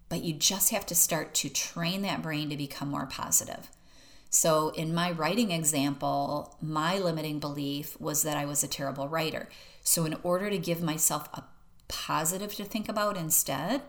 but 0.09 0.23
you 0.23 0.33
just 0.33 0.71
have 0.71 0.85
to 0.87 0.95
start 0.95 1.33
to 1.35 1.49
train 1.49 2.01
that 2.01 2.21
brain 2.21 2.49
to 2.49 2.57
become 2.57 2.89
more 2.89 3.05
positive. 3.05 3.69
So, 4.31 4.69
in 4.69 4.93
my 4.93 5.11
writing 5.11 5.51
example, 5.51 6.57
my 6.61 6.97
limiting 6.99 7.39
belief 7.39 7.99
was 7.99 8.23
that 8.23 8.37
I 8.37 8.45
was 8.45 8.63
a 8.63 8.67
terrible 8.67 9.07
writer. 9.07 9.49
So, 9.83 10.05
in 10.05 10.17
order 10.21 10.49
to 10.49 10.57
give 10.57 10.83
myself 10.83 11.29
a 11.33 11.43
positive 11.87 12.53
to 12.55 12.63
think 12.63 12.89
about 12.89 13.17
instead, 13.17 13.81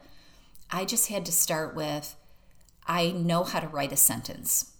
I 0.70 0.84
just 0.84 1.08
had 1.08 1.26
to 1.26 1.32
start 1.32 1.74
with 1.74 2.16
I 2.86 3.10
know 3.10 3.44
how 3.44 3.60
to 3.60 3.68
write 3.68 3.92
a 3.92 3.96
sentence 3.96 4.72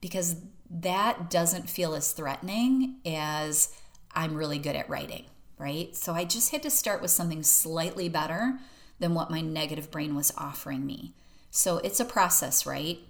because 0.00 0.36
that 0.70 1.30
doesn't 1.30 1.70
feel 1.70 1.94
as 1.94 2.12
threatening 2.12 2.96
as 3.06 3.74
I'm 4.14 4.34
really 4.34 4.58
good 4.58 4.76
at 4.76 4.88
writing, 4.88 5.24
right? 5.58 5.94
So 5.96 6.12
I 6.12 6.24
just 6.24 6.50
had 6.50 6.62
to 6.64 6.70
start 6.70 7.00
with 7.00 7.10
something 7.10 7.42
slightly 7.42 8.08
better 8.08 8.58
than 9.02 9.14
what 9.14 9.30
my 9.30 9.40
negative 9.40 9.90
brain 9.90 10.14
was 10.14 10.32
offering 10.38 10.86
me. 10.86 11.12
So 11.50 11.78
it's 11.78 12.00
a 12.00 12.04
process, 12.04 12.64
right? 12.64 13.00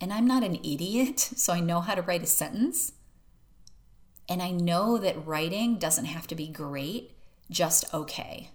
And 0.00 0.12
I'm 0.12 0.26
not 0.26 0.44
an 0.44 0.54
idiot, 0.64 1.18
so 1.36 1.52
I 1.52 1.60
know 1.60 1.80
how 1.80 1.96
to 1.96 2.02
write 2.02 2.22
a 2.22 2.26
sentence. 2.26 2.92
And 4.28 4.40
I 4.40 4.52
know 4.52 4.96
that 4.98 5.26
writing 5.26 5.78
doesn't 5.78 6.04
have 6.04 6.28
to 6.28 6.36
be 6.36 6.46
great, 6.46 7.10
just 7.50 7.92
okay. 7.92 8.50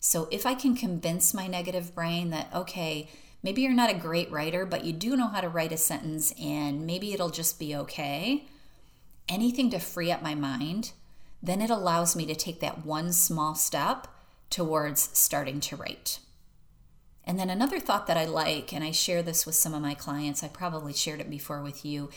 So 0.00 0.26
if 0.32 0.44
I 0.44 0.54
can 0.54 0.74
convince 0.74 1.32
my 1.32 1.46
negative 1.46 1.94
brain 1.94 2.30
that, 2.30 2.52
okay, 2.52 3.08
maybe 3.44 3.62
you're 3.62 3.72
not 3.72 3.90
a 3.90 3.94
great 3.94 4.30
writer, 4.32 4.66
but 4.66 4.84
you 4.84 4.92
do 4.92 5.16
know 5.16 5.28
how 5.28 5.40
to 5.40 5.48
write 5.48 5.70
a 5.70 5.76
sentence 5.76 6.32
and 6.32 6.84
maybe 6.84 7.12
it'll 7.12 7.30
just 7.30 7.60
be 7.60 7.76
okay. 7.76 8.48
Anything 9.28 9.70
to 9.70 9.78
free 9.78 10.10
up 10.10 10.20
my 10.20 10.34
mind, 10.34 10.90
then 11.40 11.62
it 11.62 11.70
allows 11.70 12.16
me 12.16 12.26
to 12.26 12.34
take 12.34 12.58
that 12.58 12.84
one 12.84 13.12
small 13.12 13.54
step 13.54 14.08
towards 14.52 15.10
starting 15.18 15.58
to 15.60 15.76
write. 15.76 16.20
And 17.24 17.38
then 17.38 17.50
another 17.50 17.80
thought 17.80 18.06
that 18.06 18.16
I 18.16 18.24
like, 18.24 18.72
and 18.72 18.84
I 18.84 18.90
share 18.90 19.22
this 19.22 19.46
with 19.46 19.54
some 19.54 19.74
of 19.74 19.82
my 19.82 19.94
clients, 19.94 20.42
I 20.44 20.48
probably 20.48 20.92
shared 20.92 21.20
it 21.20 21.30
before 21.30 21.62
with 21.62 21.84
you, 21.84 22.10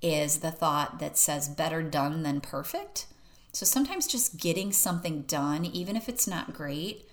is 0.00 0.38
the 0.38 0.50
thought 0.50 0.98
that 0.98 1.18
says 1.18 1.48
better 1.48 1.82
done 1.82 2.22
than 2.22 2.40
perfect. 2.40 3.06
So 3.52 3.66
sometimes 3.66 4.06
just 4.06 4.40
getting 4.40 4.72
something 4.72 5.22
done, 5.22 5.64
even 5.64 5.94
if 5.96 6.08
it's 6.08 6.26
not 6.26 6.54
great, 6.54 7.08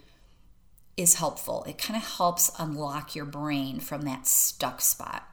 is 0.95 1.15
helpful. 1.15 1.63
It 1.65 1.77
kind 1.77 1.97
of 1.97 2.17
helps 2.17 2.51
unlock 2.57 3.15
your 3.15 3.25
brain 3.25 3.79
from 3.79 4.03
that 4.03 4.27
stuck 4.27 4.81
spot. 4.81 5.27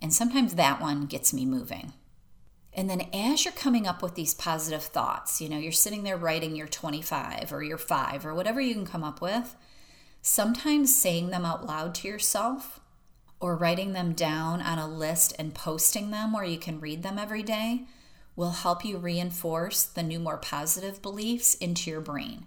And 0.00 0.12
sometimes 0.12 0.54
that 0.54 0.80
one 0.80 1.06
gets 1.06 1.32
me 1.32 1.44
moving. 1.44 1.92
And 2.78 2.88
then 2.88 3.08
as 3.12 3.44
you're 3.44 3.50
coming 3.50 3.88
up 3.88 4.02
with 4.04 4.14
these 4.14 4.34
positive 4.34 4.84
thoughts, 4.84 5.40
you 5.40 5.48
know, 5.48 5.58
you're 5.58 5.72
sitting 5.72 6.04
there 6.04 6.16
writing 6.16 6.54
your 6.54 6.68
25 6.68 7.52
or 7.52 7.60
your 7.60 7.76
5 7.76 8.24
or 8.24 8.36
whatever 8.36 8.60
you 8.60 8.72
can 8.72 8.86
come 8.86 9.02
up 9.02 9.20
with, 9.20 9.56
sometimes 10.22 10.96
saying 10.96 11.30
them 11.30 11.44
out 11.44 11.66
loud 11.66 11.92
to 11.96 12.06
yourself 12.06 12.78
or 13.40 13.56
writing 13.56 13.94
them 13.94 14.12
down 14.12 14.62
on 14.62 14.78
a 14.78 14.86
list 14.86 15.34
and 15.40 15.56
posting 15.56 16.12
them 16.12 16.32
where 16.32 16.44
you 16.44 16.56
can 16.56 16.78
read 16.78 17.02
them 17.02 17.18
every 17.18 17.42
day 17.42 17.82
will 18.36 18.52
help 18.52 18.84
you 18.84 18.96
reinforce 18.96 19.82
the 19.82 20.04
new, 20.04 20.20
more 20.20 20.38
positive 20.38 21.02
beliefs 21.02 21.54
into 21.54 21.90
your 21.90 22.00
brain 22.00 22.46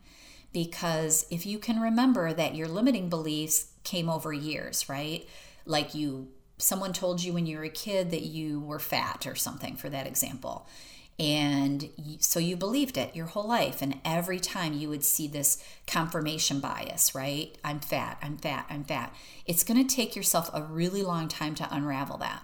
because 0.54 1.26
if 1.30 1.46
you 1.46 1.60
can 1.60 1.82
remember 1.82 2.32
that 2.32 2.56
your 2.56 2.70
limiting 2.70 3.10
beliefs 3.10 3.74
came 3.84 4.10
over 4.10 4.32
years, 4.32 4.88
right? 4.88 5.28
Like 5.66 5.94
you 5.94 6.30
someone 6.62 6.94
told 6.94 7.24
you 7.24 7.34
when 7.34 7.46
you 7.46 7.58
were 7.58 7.64
a 7.64 7.70
kid 7.70 8.12
that 8.12 8.24
you 8.24 8.60
were 8.60 8.80
fat 8.80 9.26
or 9.28 9.36
something 9.36 9.76
for 9.76 9.90
that 9.90 10.08
example. 10.08 10.68
And 11.20 11.90
so 12.20 12.40
you 12.40 12.56
believed 12.56 12.98
it 12.98 13.16
your 13.16 13.28
whole 13.28 13.48
life. 13.48 13.82
And 13.82 14.00
every 14.04 14.40
time 14.40 14.74
you 14.74 14.90
would 14.90 15.04
see 15.04 15.28
this 15.28 15.64
confirmation 15.86 16.60
bias, 16.60 17.14
right? 17.14 17.56
I'm 17.64 17.80
fat, 17.80 18.18
I'm 18.24 18.38
fat, 18.38 18.66
I'm 18.70 18.84
fat. 18.84 19.14
It's 19.46 19.64
going 19.64 19.86
to 19.86 19.96
take 19.96 20.16
yourself 20.16 20.50
a 20.54 20.64
really 20.64 21.04
long 21.04 21.28
time 21.28 21.54
to 21.56 21.68
unravel 21.72 22.18
that. 22.18 22.44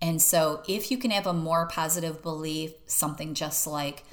And 0.00 0.22
so 0.22 0.62
if 0.66 0.90
you 0.90 0.96
can 0.96 1.10
have 1.10 1.26
a 1.26 1.32
more 1.32 1.66
positive 1.66 2.22
belief, 2.22 2.72
something 2.86 3.34
just 3.34 3.66
like, 3.66 4.04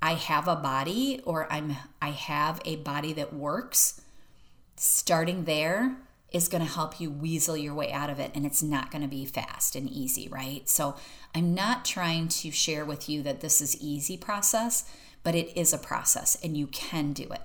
I 0.00 0.14
have 0.14 0.46
a 0.46 0.56
body 0.56 1.20
or 1.24 1.50
I'm 1.50 1.76
I 2.00 2.10
have 2.10 2.60
a 2.64 2.76
body 2.76 3.12
that 3.14 3.32
works, 3.32 4.00
starting 4.76 5.44
there 5.44 5.96
is 6.32 6.48
going 6.48 6.64
to 6.64 6.70
help 6.70 7.00
you 7.00 7.10
weasel 7.10 7.56
your 7.56 7.74
way 7.74 7.92
out 7.92 8.10
of 8.10 8.18
it 8.18 8.30
and 8.34 8.46
it's 8.46 8.62
not 8.62 8.90
going 8.90 9.02
to 9.02 9.08
be 9.08 9.24
fast 9.24 9.76
and 9.76 9.88
easy, 9.88 10.28
right? 10.28 10.68
So 10.68 10.96
I'm 11.34 11.54
not 11.54 11.84
trying 11.84 12.28
to 12.28 12.50
share 12.50 12.84
with 12.84 13.08
you 13.08 13.22
that 13.22 13.40
this 13.40 13.60
is 13.60 13.80
easy 13.80 14.16
process, 14.16 14.88
but 15.22 15.34
it 15.34 15.56
is 15.56 15.72
a 15.72 15.78
process 15.78 16.36
and 16.42 16.56
you 16.56 16.66
can 16.66 17.12
do 17.12 17.24
it. 17.24 17.42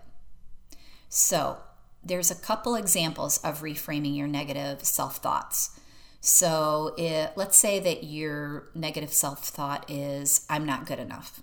So, 1.09 1.57
there's 2.03 2.31
a 2.31 2.35
couple 2.35 2.75
examples 2.75 3.37
of 3.39 3.61
reframing 3.61 4.15
your 4.15 4.27
negative 4.27 4.83
self-thoughts. 4.83 5.77
So, 6.21 6.93
it, 6.97 7.33
let's 7.35 7.57
say 7.57 7.79
that 7.79 8.03
your 8.03 8.69
negative 8.75 9.11
self-thought 9.11 9.89
is 9.89 10.45
I'm 10.49 10.65
not 10.65 10.85
good 10.85 10.99
enough 10.99 11.41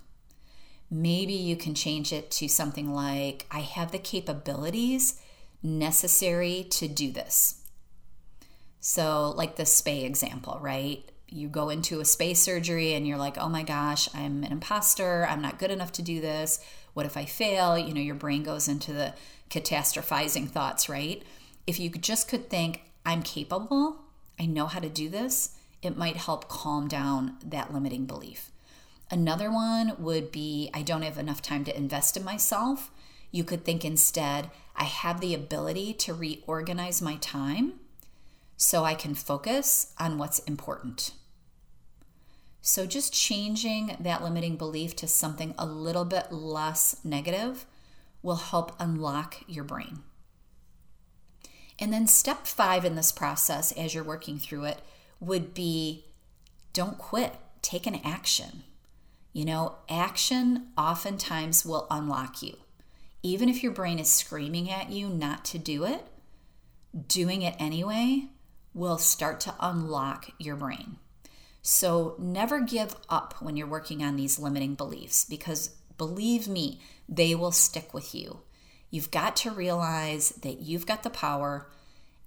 maybe 0.89 1.33
you 1.33 1.55
can 1.55 1.73
change 1.73 2.13
it 2.13 2.31
to 2.31 2.47
something 2.47 2.93
like, 2.93 3.45
I 3.51 3.59
have 3.59 3.91
the 3.91 3.99
capabilities 3.99 5.19
necessary 5.65 6.67
to 6.69 6.87
do 6.87 7.11
this. 7.11 7.61
So, 8.79 9.31
like 9.31 9.55
the 9.55 9.63
spay 9.63 10.03
example, 10.03 10.59
right? 10.61 11.03
You 11.27 11.47
go 11.47 11.69
into 11.69 11.99
a 11.99 12.03
spay 12.03 12.37
surgery 12.37 12.93
and 12.93 13.07
you're 13.07 13.17
like, 13.17 13.37
oh 13.37 13.49
my 13.49 13.63
gosh, 13.63 14.07
I'm 14.13 14.43
an 14.43 14.51
imposter. 14.51 15.25
I'm 15.27 15.41
not 15.41 15.57
good 15.57 15.71
enough 15.71 15.91
to 15.93 16.03
do 16.03 16.21
this. 16.21 16.59
What 16.93 17.07
if 17.07 17.17
I 17.17 17.25
fail? 17.25 17.77
You 17.77 17.93
know, 17.93 18.01
your 18.01 18.15
brain 18.15 18.43
goes 18.43 18.67
into 18.67 18.93
the 18.93 19.13
catastrophizing 19.49 20.49
thoughts, 20.49 20.87
right? 20.87 21.23
If 21.65 21.79
you 21.79 21.89
just 21.89 22.29
could 22.29 22.49
think, 22.49 22.81
I'm 23.05 23.23
capable, 23.23 24.01
I 24.39 24.45
know 24.45 24.67
how 24.67 24.79
to 24.79 24.89
do 24.89 25.09
this, 25.09 25.57
it 25.81 25.97
might 25.97 26.17
help 26.17 26.47
calm 26.47 26.87
down 26.87 27.37
that 27.43 27.73
limiting 27.73 28.05
belief. 28.05 28.51
Another 29.11 29.51
one 29.51 29.93
would 29.97 30.31
be 30.31 30.69
I 30.73 30.81
don't 30.81 31.03
have 31.03 31.17
enough 31.17 31.41
time 31.41 31.63
to 31.65 31.77
invest 31.77 32.17
in 32.17 32.23
myself. 32.23 32.91
You 33.35 33.43
could 33.43 33.65
think 33.65 33.83
instead, 33.83 34.49
I 34.77 34.85
have 34.85 35.19
the 35.19 35.33
ability 35.33 35.93
to 35.95 36.13
reorganize 36.13 37.01
my 37.01 37.17
time 37.17 37.73
so 38.55 38.85
I 38.85 38.93
can 38.93 39.13
focus 39.13 39.93
on 39.99 40.17
what's 40.17 40.39
important. 40.39 41.11
So, 42.61 42.85
just 42.85 43.13
changing 43.13 43.97
that 43.99 44.23
limiting 44.23 44.55
belief 44.55 44.95
to 44.95 45.07
something 45.09 45.53
a 45.57 45.65
little 45.65 46.05
bit 46.05 46.31
less 46.31 47.01
negative 47.03 47.65
will 48.23 48.37
help 48.37 48.73
unlock 48.79 49.43
your 49.47 49.65
brain. 49.65 50.03
And 51.77 51.91
then, 51.91 52.07
step 52.07 52.47
five 52.47 52.85
in 52.85 52.95
this 52.95 53.11
process, 53.11 53.73
as 53.73 53.93
you're 53.93 54.01
working 54.01 54.39
through 54.39 54.63
it, 54.63 54.79
would 55.19 55.53
be 55.53 56.05
don't 56.71 56.97
quit, 56.97 57.35
take 57.61 57.85
an 57.85 57.99
action. 58.01 58.63
You 59.33 59.43
know, 59.43 59.75
action 59.89 60.67
oftentimes 60.77 61.65
will 61.65 61.85
unlock 61.91 62.41
you. 62.41 62.55
Even 63.25 63.49
if 63.49 63.63
your 63.63 63.71
brain 63.71 63.97
is 63.97 64.07
screaming 64.07 64.69
at 64.69 64.91
you 64.91 65.09
not 65.09 65.43
to 65.45 65.57
do 65.57 65.83
it, 65.83 66.05
doing 67.07 67.41
it 67.41 67.55
anyway 67.57 68.27
will 68.75 68.99
start 68.99 69.39
to 69.39 69.55
unlock 69.59 70.29
your 70.37 70.55
brain. 70.55 70.97
So 71.63 72.13
never 72.19 72.59
give 72.59 72.95
up 73.09 73.41
when 73.41 73.57
you're 73.57 73.65
working 73.65 74.03
on 74.03 74.15
these 74.15 74.37
limiting 74.37 74.75
beliefs 74.75 75.25
because 75.25 75.71
believe 75.97 76.47
me, 76.47 76.79
they 77.09 77.33
will 77.33 77.51
stick 77.51 77.95
with 77.95 78.13
you. 78.13 78.41
You've 78.91 79.09
got 79.09 79.35
to 79.37 79.49
realize 79.49 80.29
that 80.43 80.59
you've 80.59 80.85
got 80.85 81.01
the 81.01 81.09
power 81.09 81.71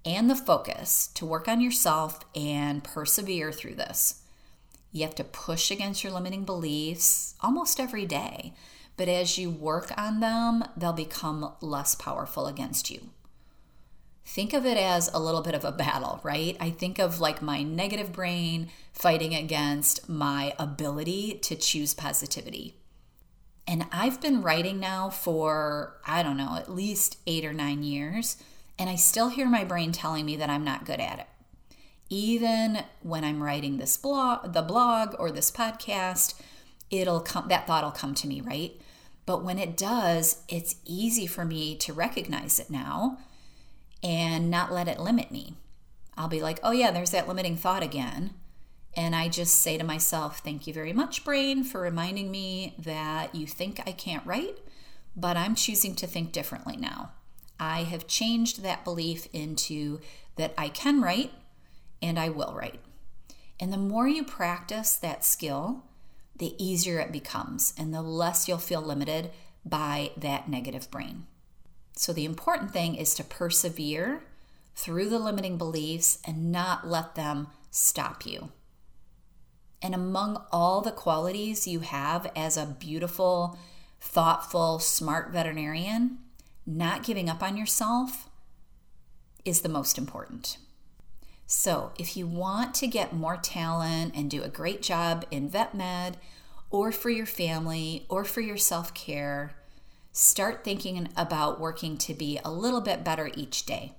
and 0.03 0.29
the 0.29 0.35
focus 0.35 1.07
to 1.13 1.25
work 1.25 1.47
on 1.47 1.61
yourself 1.61 2.19
and 2.35 2.83
persevere 2.83 3.53
through 3.53 3.75
this. 3.75 4.21
You 4.91 5.05
have 5.05 5.15
to 5.15 5.23
push 5.23 5.71
against 5.71 6.03
your 6.03 6.11
limiting 6.11 6.43
beliefs 6.43 7.35
almost 7.39 7.79
every 7.79 8.05
day. 8.05 8.53
But 8.99 9.07
as 9.07 9.37
you 9.37 9.49
work 9.49 9.93
on 9.97 10.19
them, 10.19 10.61
they'll 10.75 10.91
become 10.91 11.53
less 11.61 11.95
powerful 11.95 12.47
against 12.47 12.91
you. 12.91 13.11
Think 14.25 14.51
of 14.51 14.65
it 14.65 14.75
as 14.75 15.09
a 15.13 15.19
little 15.19 15.41
bit 15.41 15.55
of 15.55 15.63
a 15.63 15.71
battle, 15.71 16.19
right? 16.21 16.57
I 16.59 16.71
think 16.71 16.99
of 16.99 17.21
like 17.21 17.41
my 17.41 17.63
negative 17.63 18.11
brain 18.11 18.67
fighting 18.91 19.33
against 19.33 20.09
my 20.09 20.53
ability 20.59 21.39
to 21.43 21.55
choose 21.55 21.93
positivity. 21.93 22.75
And 23.65 23.85
I've 23.89 24.19
been 24.19 24.41
writing 24.41 24.81
now 24.81 25.09
for, 25.09 25.95
I 26.05 26.21
don't 26.21 26.35
know, 26.35 26.57
at 26.57 26.69
least 26.69 27.19
eight 27.25 27.45
or 27.45 27.53
nine 27.53 27.83
years. 27.83 28.35
And 28.77 28.89
I 28.89 28.95
still 28.95 29.29
hear 29.29 29.47
my 29.47 29.63
brain 29.63 29.93
telling 29.93 30.25
me 30.25 30.35
that 30.35 30.49
I'm 30.49 30.65
not 30.65 30.83
good 30.83 30.99
at 30.99 31.19
it 31.19 31.27
even 32.09 32.83
when 33.03 33.23
I'm 33.23 33.43
writing 33.43 33.77
this 33.77 33.95
blog, 33.97 34.53
the 34.53 34.63
blog 34.63 35.15
or 35.19 35.31
this 35.31 35.51
podcast, 35.51 36.33
it'll 36.89 37.19
come 37.19 37.47
that 37.49 37.67
thought 37.67 37.83
will 37.83 37.91
come 37.91 38.15
to 38.15 38.27
me, 38.27 38.41
right? 38.41 38.79
But 39.29 39.43
when 39.43 39.59
it 39.59 39.77
does, 39.77 40.41
it's 40.47 40.77
easy 40.85 41.27
for 41.27 41.45
me 41.45 41.75
to 41.75 41.93
recognize 41.93 42.57
it 42.57 42.71
now 42.71 43.19
and 44.01 44.49
not 44.49 44.71
let 44.71 44.87
it 44.87 44.99
limit 44.99 45.29
me. 45.29 45.53
I'll 46.17 46.27
be 46.27 46.41
like, 46.41 46.59
"Oh 46.63 46.71
yeah, 46.71 46.89
there's 46.89 47.11
that 47.11 47.27
limiting 47.27 47.55
thought 47.55 47.83
again." 47.83 48.33
And 48.95 49.15
I 49.15 49.29
just 49.29 49.61
say 49.61 49.77
to 49.77 49.83
myself, 49.83 50.39
Thank 50.39 50.65
you 50.65 50.73
very 50.73 50.93
much, 50.93 51.23
brain, 51.23 51.63
for 51.63 51.79
reminding 51.79 52.31
me 52.31 52.73
that 52.79 53.35
you 53.35 53.45
think 53.45 53.79
I 53.85 53.91
can't 53.91 54.25
write, 54.25 54.57
but 55.15 55.37
I'm 55.37 55.53
choosing 55.53 55.93
to 55.97 56.07
think 56.07 56.31
differently 56.31 56.75
now. 56.75 57.11
I 57.59 57.83
have 57.83 58.07
changed 58.07 58.63
that 58.63 58.83
belief 58.83 59.27
into 59.31 59.99
that 60.37 60.55
I 60.57 60.69
can 60.69 61.01
write 61.01 61.33
and 62.01 62.17
I 62.17 62.29
will 62.29 62.55
write. 62.55 62.81
And 63.59 63.71
the 63.71 63.77
more 63.77 64.07
you 64.07 64.23
practice 64.23 64.95
that 64.95 65.23
skill, 65.23 65.83
the 66.39 66.55
easier 66.63 66.99
it 66.99 67.11
becomes 67.11 67.73
and 67.77 67.93
the 67.93 68.01
less 68.01 68.47
you'll 68.47 68.57
feel 68.57 68.81
limited 68.81 69.31
by 69.63 70.11
that 70.17 70.49
negative 70.49 70.89
brain. 70.89 71.25
So, 71.95 72.13
the 72.13 72.25
important 72.25 72.71
thing 72.71 72.95
is 72.95 73.13
to 73.15 73.23
persevere 73.23 74.23
through 74.75 75.09
the 75.09 75.19
limiting 75.19 75.57
beliefs 75.57 76.19
and 76.25 76.51
not 76.51 76.87
let 76.87 77.15
them 77.15 77.47
stop 77.69 78.25
you. 78.25 78.49
And 79.81 79.93
among 79.93 80.43
all 80.51 80.81
the 80.81 80.91
qualities 80.91 81.67
you 81.67 81.81
have 81.81 82.31
as 82.35 82.55
a 82.57 82.65
beautiful, 82.79 83.57
thoughtful, 83.99 84.79
smart 84.79 85.31
veterinarian, 85.31 86.19
not 86.65 87.03
giving 87.03 87.29
up 87.29 87.43
on 87.43 87.57
yourself 87.57 88.29
is 89.43 89.61
the 89.61 89.69
most 89.69 89.97
important. 89.97 90.57
So, 91.51 91.93
if 91.97 92.15
you 92.15 92.27
want 92.27 92.75
to 92.75 92.85
get 92.85 93.11
more 93.11 93.35
talent 93.35 94.13
and 94.15 94.29
do 94.29 94.43
a 94.43 94.49
great 94.49 94.83
job 94.83 95.25
in 95.31 95.49
vet 95.49 95.73
med 95.73 96.17
or 96.69 96.91
for 96.91 97.09
your 97.09 97.25
family 97.25 98.05
or 98.07 98.23
for 98.23 98.39
your 98.39 98.55
self 98.55 98.93
care, 98.93 99.55
start 100.11 100.63
thinking 100.63 101.09
about 101.17 101.59
working 101.59 101.97
to 101.97 102.13
be 102.13 102.39
a 102.45 102.51
little 102.51 102.81
bit 102.81 103.03
better 103.03 103.31
each 103.33 103.65
day. 103.65 103.95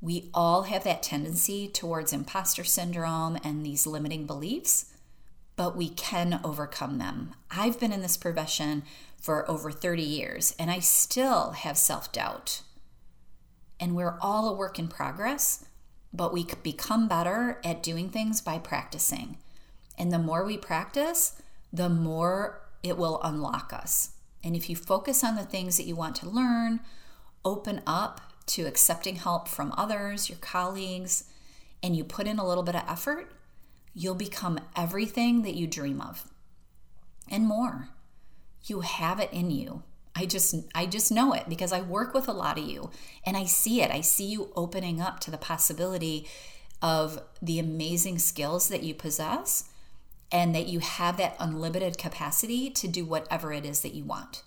We 0.00 0.30
all 0.32 0.62
have 0.62 0.84
that 0.84 1.02
tendency 1.02 1.68
towards 1.68 2.14
imposter 2.14 2.64
syndrome 2.64 3.38
and 3.44 3.62
these 3.62 3.86
limiting 3.86 4.24
beliefs, 4.24 4.86
but 5.56 5.76
we 5.76 5.90
can 5.90 6.40
overcome 6.42 6.96
them. 6.96 7.34
I've 7.50 7.78
been 7.78 7.92
in 7.92 8.00
this 8.00 8.16
profession 8.16 8.84
for 9.20 9.48
over 9.50 9.70
30 9.70 10.02
years 10.02 10.56
and 10.58 10.70
I 10.70 10.78
still 10.78 11.50
have 11.50 11.76
self 11.76 12.10
doubt. 12.10 12.62
And 13.78 13.94
we're 13.94 14.16
all 14.22 14.48
a 14.48 14.56
work 14.56 14.78
in 14.78 14.88
progress 14.88 15.66
but 16.14 16.32
we 16.32 16.46
become 16.62 17.08
better 17.08 17.60
at 17.64 17.82
doing 17.82 18.08
things 18.08 18.40
by 18.40 18.58
practicing. 18.58 19.36
And 19.98 20.12
the 20.12 20.18
more 20.18 20.44
we 20.44 20.56
practice, 20.56 21.40
the 21.72 21.88
more 21.88 22.60
it 22.84 22.96
will 22.96 23.20
unlock 23.22 23.72
us. 23.72 24.10
And 24.44 24.54
if 24.54 24.70
you 24.70 24.76
focus 24.76 25.24
on 25.24 25.34
the 25.34 25.42
things 25.42 25.76
that 25.76 25.86
you 25.86 25.96
want 25.96 26.14
to 26.16 26.28
learn, 26.28 26.80
open 27.44 27.82
up 27.86 28.20
to 28.46 28.66
accepting 28.66 29.16
help 29.16 29.48
from 29.48 29.74
others, 29.76 30.28
your 30.28 30.38
colleagues, 30.38 31.24
and 31.82 31.96
you 31.96 32.04
put 32.04 32.26
in 32.26 32.38
a 32.38 32.46
little 32.46 32.62
bit 32.62 32.76
of 32.76 32.88
effort, 32.88 33.32
you'll 33.92 34.14
become 34.14 34.60
everything 34.76 35.42
that 35.42 35.54
you 35.54 35.66
dream 35.66 36.00
of 36.00 36.28
and 37.28 37.46
more. 37.46 37.88
You 38.64 38.80
have 38.80 39.18
it 39.18 39.32
in 39.32 39.50
you. 39.50 39.82
I 40.16 40.26
just 40.26 40.54
I 40.74 40.86
just 40.86 41.10
know 41.10 41.32
it 41.32 41.48
because 41.48 41.72
I 41.72 41.80
work 41.80 42.14
with 42.14 42.28
a 42.28 42.32
lot 42.32 42.58
of 42.58 42.64
you 42.64 42.90
and 43.24 43.36
I 43.36 43.44
see 43.44 43.82
it. 43.82 43.90
I 43.90 44.00
see 44.00 44.26
you 44.26 44.52
opening 44.54 45.00
up 45.00 45.20
to 45.20 45.30
the 45.30 45.38
possibility 45.38 46.28
of 46.80 47.20
the 47.42 47.58
amazing 47.58 48.18
skills 48.18 48.68
that 48.68 48.82
you 48.82 48.94
possess 48.94 49.70
and 50.30 50.54
that 50.54 50.66
you 50.66 50.80
have 50.80 51.16
that 51.16 51.36
unlimited 51.38 51.98
capacity 51.98 52.70
to 52.70 52.88
do 52.88 53.04
whatever 53.04 53.52
it 53.52 53.64
is 53.64 53.80
that 53.80 53.94
you 53.94 54.04
want. 54.04 54.42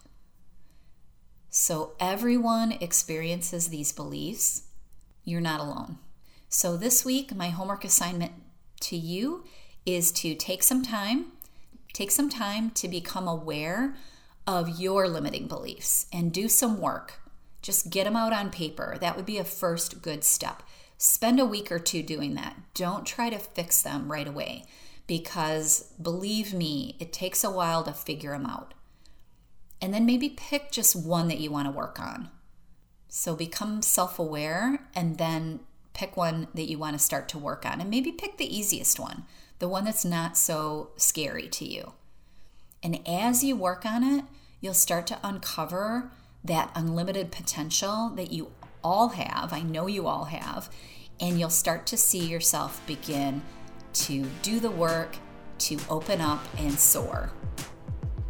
So 1.50 1.94
everyone 2.00 2.74
experiences 2.74 3.70
these 3.70 3.92
beliefs. 3.92 4.64
You're 5.24 5.42
not 5.42 5.60
alone. 5.60 5.98
So 6.50 6.78
this 6.78 7.04
week 7.04 7.36
my 7.36 7.50
homework 7.50 7.84
assignment 7.84 8.32
to 8.82 8.96
you 8.96 9.44
is 9.86 10.12
to 10.14 10.36
take 10.36 10.64
some 10.64 10.84
time 10.84 11.32
take 11.98 12.12
some 12.12 12.30
time 12.30 12.70
to 12.70 12.88
become 12.88 13.28
aware 13.28 13.96
of 14.48 14.80
your 14.80 15.10
limiting 15.10 15.48
beliefs 15.48 16.08
and 16.12 16.32
do 16.32 16.48
some 16.48 16.80
work. 16.80 17.20
Just 17.62 17.90
get 17.90 18.06
them 18.06 18.16
out 18.16 18.32
on 18.32 18.50
paper. 18.50 18.98
That 19.00 19.18
would 19.18 19.26
be 19.26 19.38
a 19.38 19.44
first 19.44 20.02
good 20.02 20.24
step. 20.24 20.64
Spend 20.98 21.40
a 21.40 21.46
week 21.46 21.72
or 21.72 21.80
two 21.80 22.02
doing 22.02 22.36
that. 22.36 22.56
Don't 22.74 23.06
try 23.06 23.30
to 23.30 23.38
fix 23.38 23.82
them 23.82 24.10
right 24.10 24.28
away 24.28 24.64
because 25.06 25.92
believe 26.02 26.54
me, 26.54 26.96
it 27.00 27.12
takes 27.12 27.44
a 27.44 27.52
while 27.52 27.84
to 27.84 27.92
figure 27.92 28.32
them 28.32 28.46
out. 28.46 28.74
And 29.82 29.94
then 29.94 30.06
maybe 30.06 30.30
pick 30.30 30.72
just 30.72 30.96
one 30.96 31.28
that 31.28 31.40
you 31.40 31.52
want 31.52 31.68
to 31.68 31.72
work 31.72 32.00
on. 32.00 32.30
So 33.10 33.36
become 33.36 33.82
self 33.82 34.18
aware 34.18 34.88
and 34.96 35.18
then 35.18 35.60
pick 35.94 36.18
one 36.18 36.48
that 36.54 36.70
you 36.70 36.78
want 36.78 36.98
to 36.98 37.04
start 37.04 37.28
to 37.30 37.38
work 37.38 37.66
on. 37.66 37.82
And 37.82 37.90
maybe 37.90 38.12
pick 38.12 38.38
the 38.38 38.58
easiest 38.58 39.00
one, 39.00 39.26
the 39.60 39.68
one 39.68 39.86
that's 39.86 40.06
not 40.06 40.38
so 40.38 40.92
scary 40.96 41.48
to 41.50 41.66
you. 41.66 41.94
And 42.88 43.06
as 43.06 43.44
you 43.44 43.58
work 43.58 43.86
on 43.86 44.02
it, 44.02 44.24
you'll 44.62 44.74
start 44.74 45.08
to 45.08 45.20
uncover 45.22 46.10
that 46.46 46.72
unlimited 46.74 47.34
potential 47.34 48.14
that 48.16 48.32
you 48.32 48.50
all 48.82 49.10
have. 49.10 49.52
I 49.52 49.60
know 49.60 49.88
you 49.88 50.08
all 50.08 50.24
have. 50.24 50.70
And 51.20 51.38
you'll 51.38 51.50
start 51.50 51.86
to 51.88 51.98
see 51.98 52.26
yourself 52.26 52.82
begin 52.88 53.42
to 53.92 54.24
do 54.42 54.62
the 54.62 54.72
work, 54.72 55.18
to 55.58 55.78
open 55.90 56.22
up 56.22 56.42
and 56.58 56.80
soar 56.80 57.30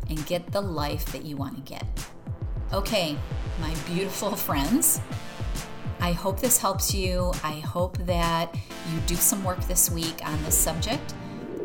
and 0.09 0.25
get 0.25 0.51
the 0.51 0.61
life 0.61 1.05
that 1.11 1.23
you 1.23 1.37
want 1.37 1.57
to 1.57 1.61
get. 1.61 1.85
Okay, 2.73 3.15
my 3.61 3.75
beautiful 3.85 4.35
friends, 4.35 4.99
I 5.99 6.13
hope 6.13 6.39
this 6.39 6.57
helps 6.57 6.95
you. 6.95 7.31
I 7.43 7.59
hope 7.59 7.99
that 8.07 8.55
you 8.91 8.99
do 9.01 9.13
some 9.13 9.43
work 9.43 9.59
this 9.65 9.91
week 9.91 10.19
on 10.25 10.43
this 10.45 10.57
subject. 10.57 11.13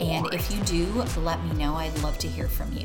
And 0.03 0.35
if 0.35 0.51
you 0.51 0.63
do, 0.65 1.05
let 1.19 1.43
me 1.45 1.55
know. 1.55 1.75
I'd 1.75 1.97
love 2.03 2.19
to 2.19 2.29
hear 2.29 2.49
from 2.49 2.73
you. 2.73 2.85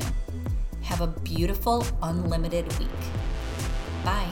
Have 0.82 1.00
a 1.00 1.06
beautiful, 1.06 1.84
unlimited 2.02 2.66
week. 2.78 2.88
Bye. 4.04 4.28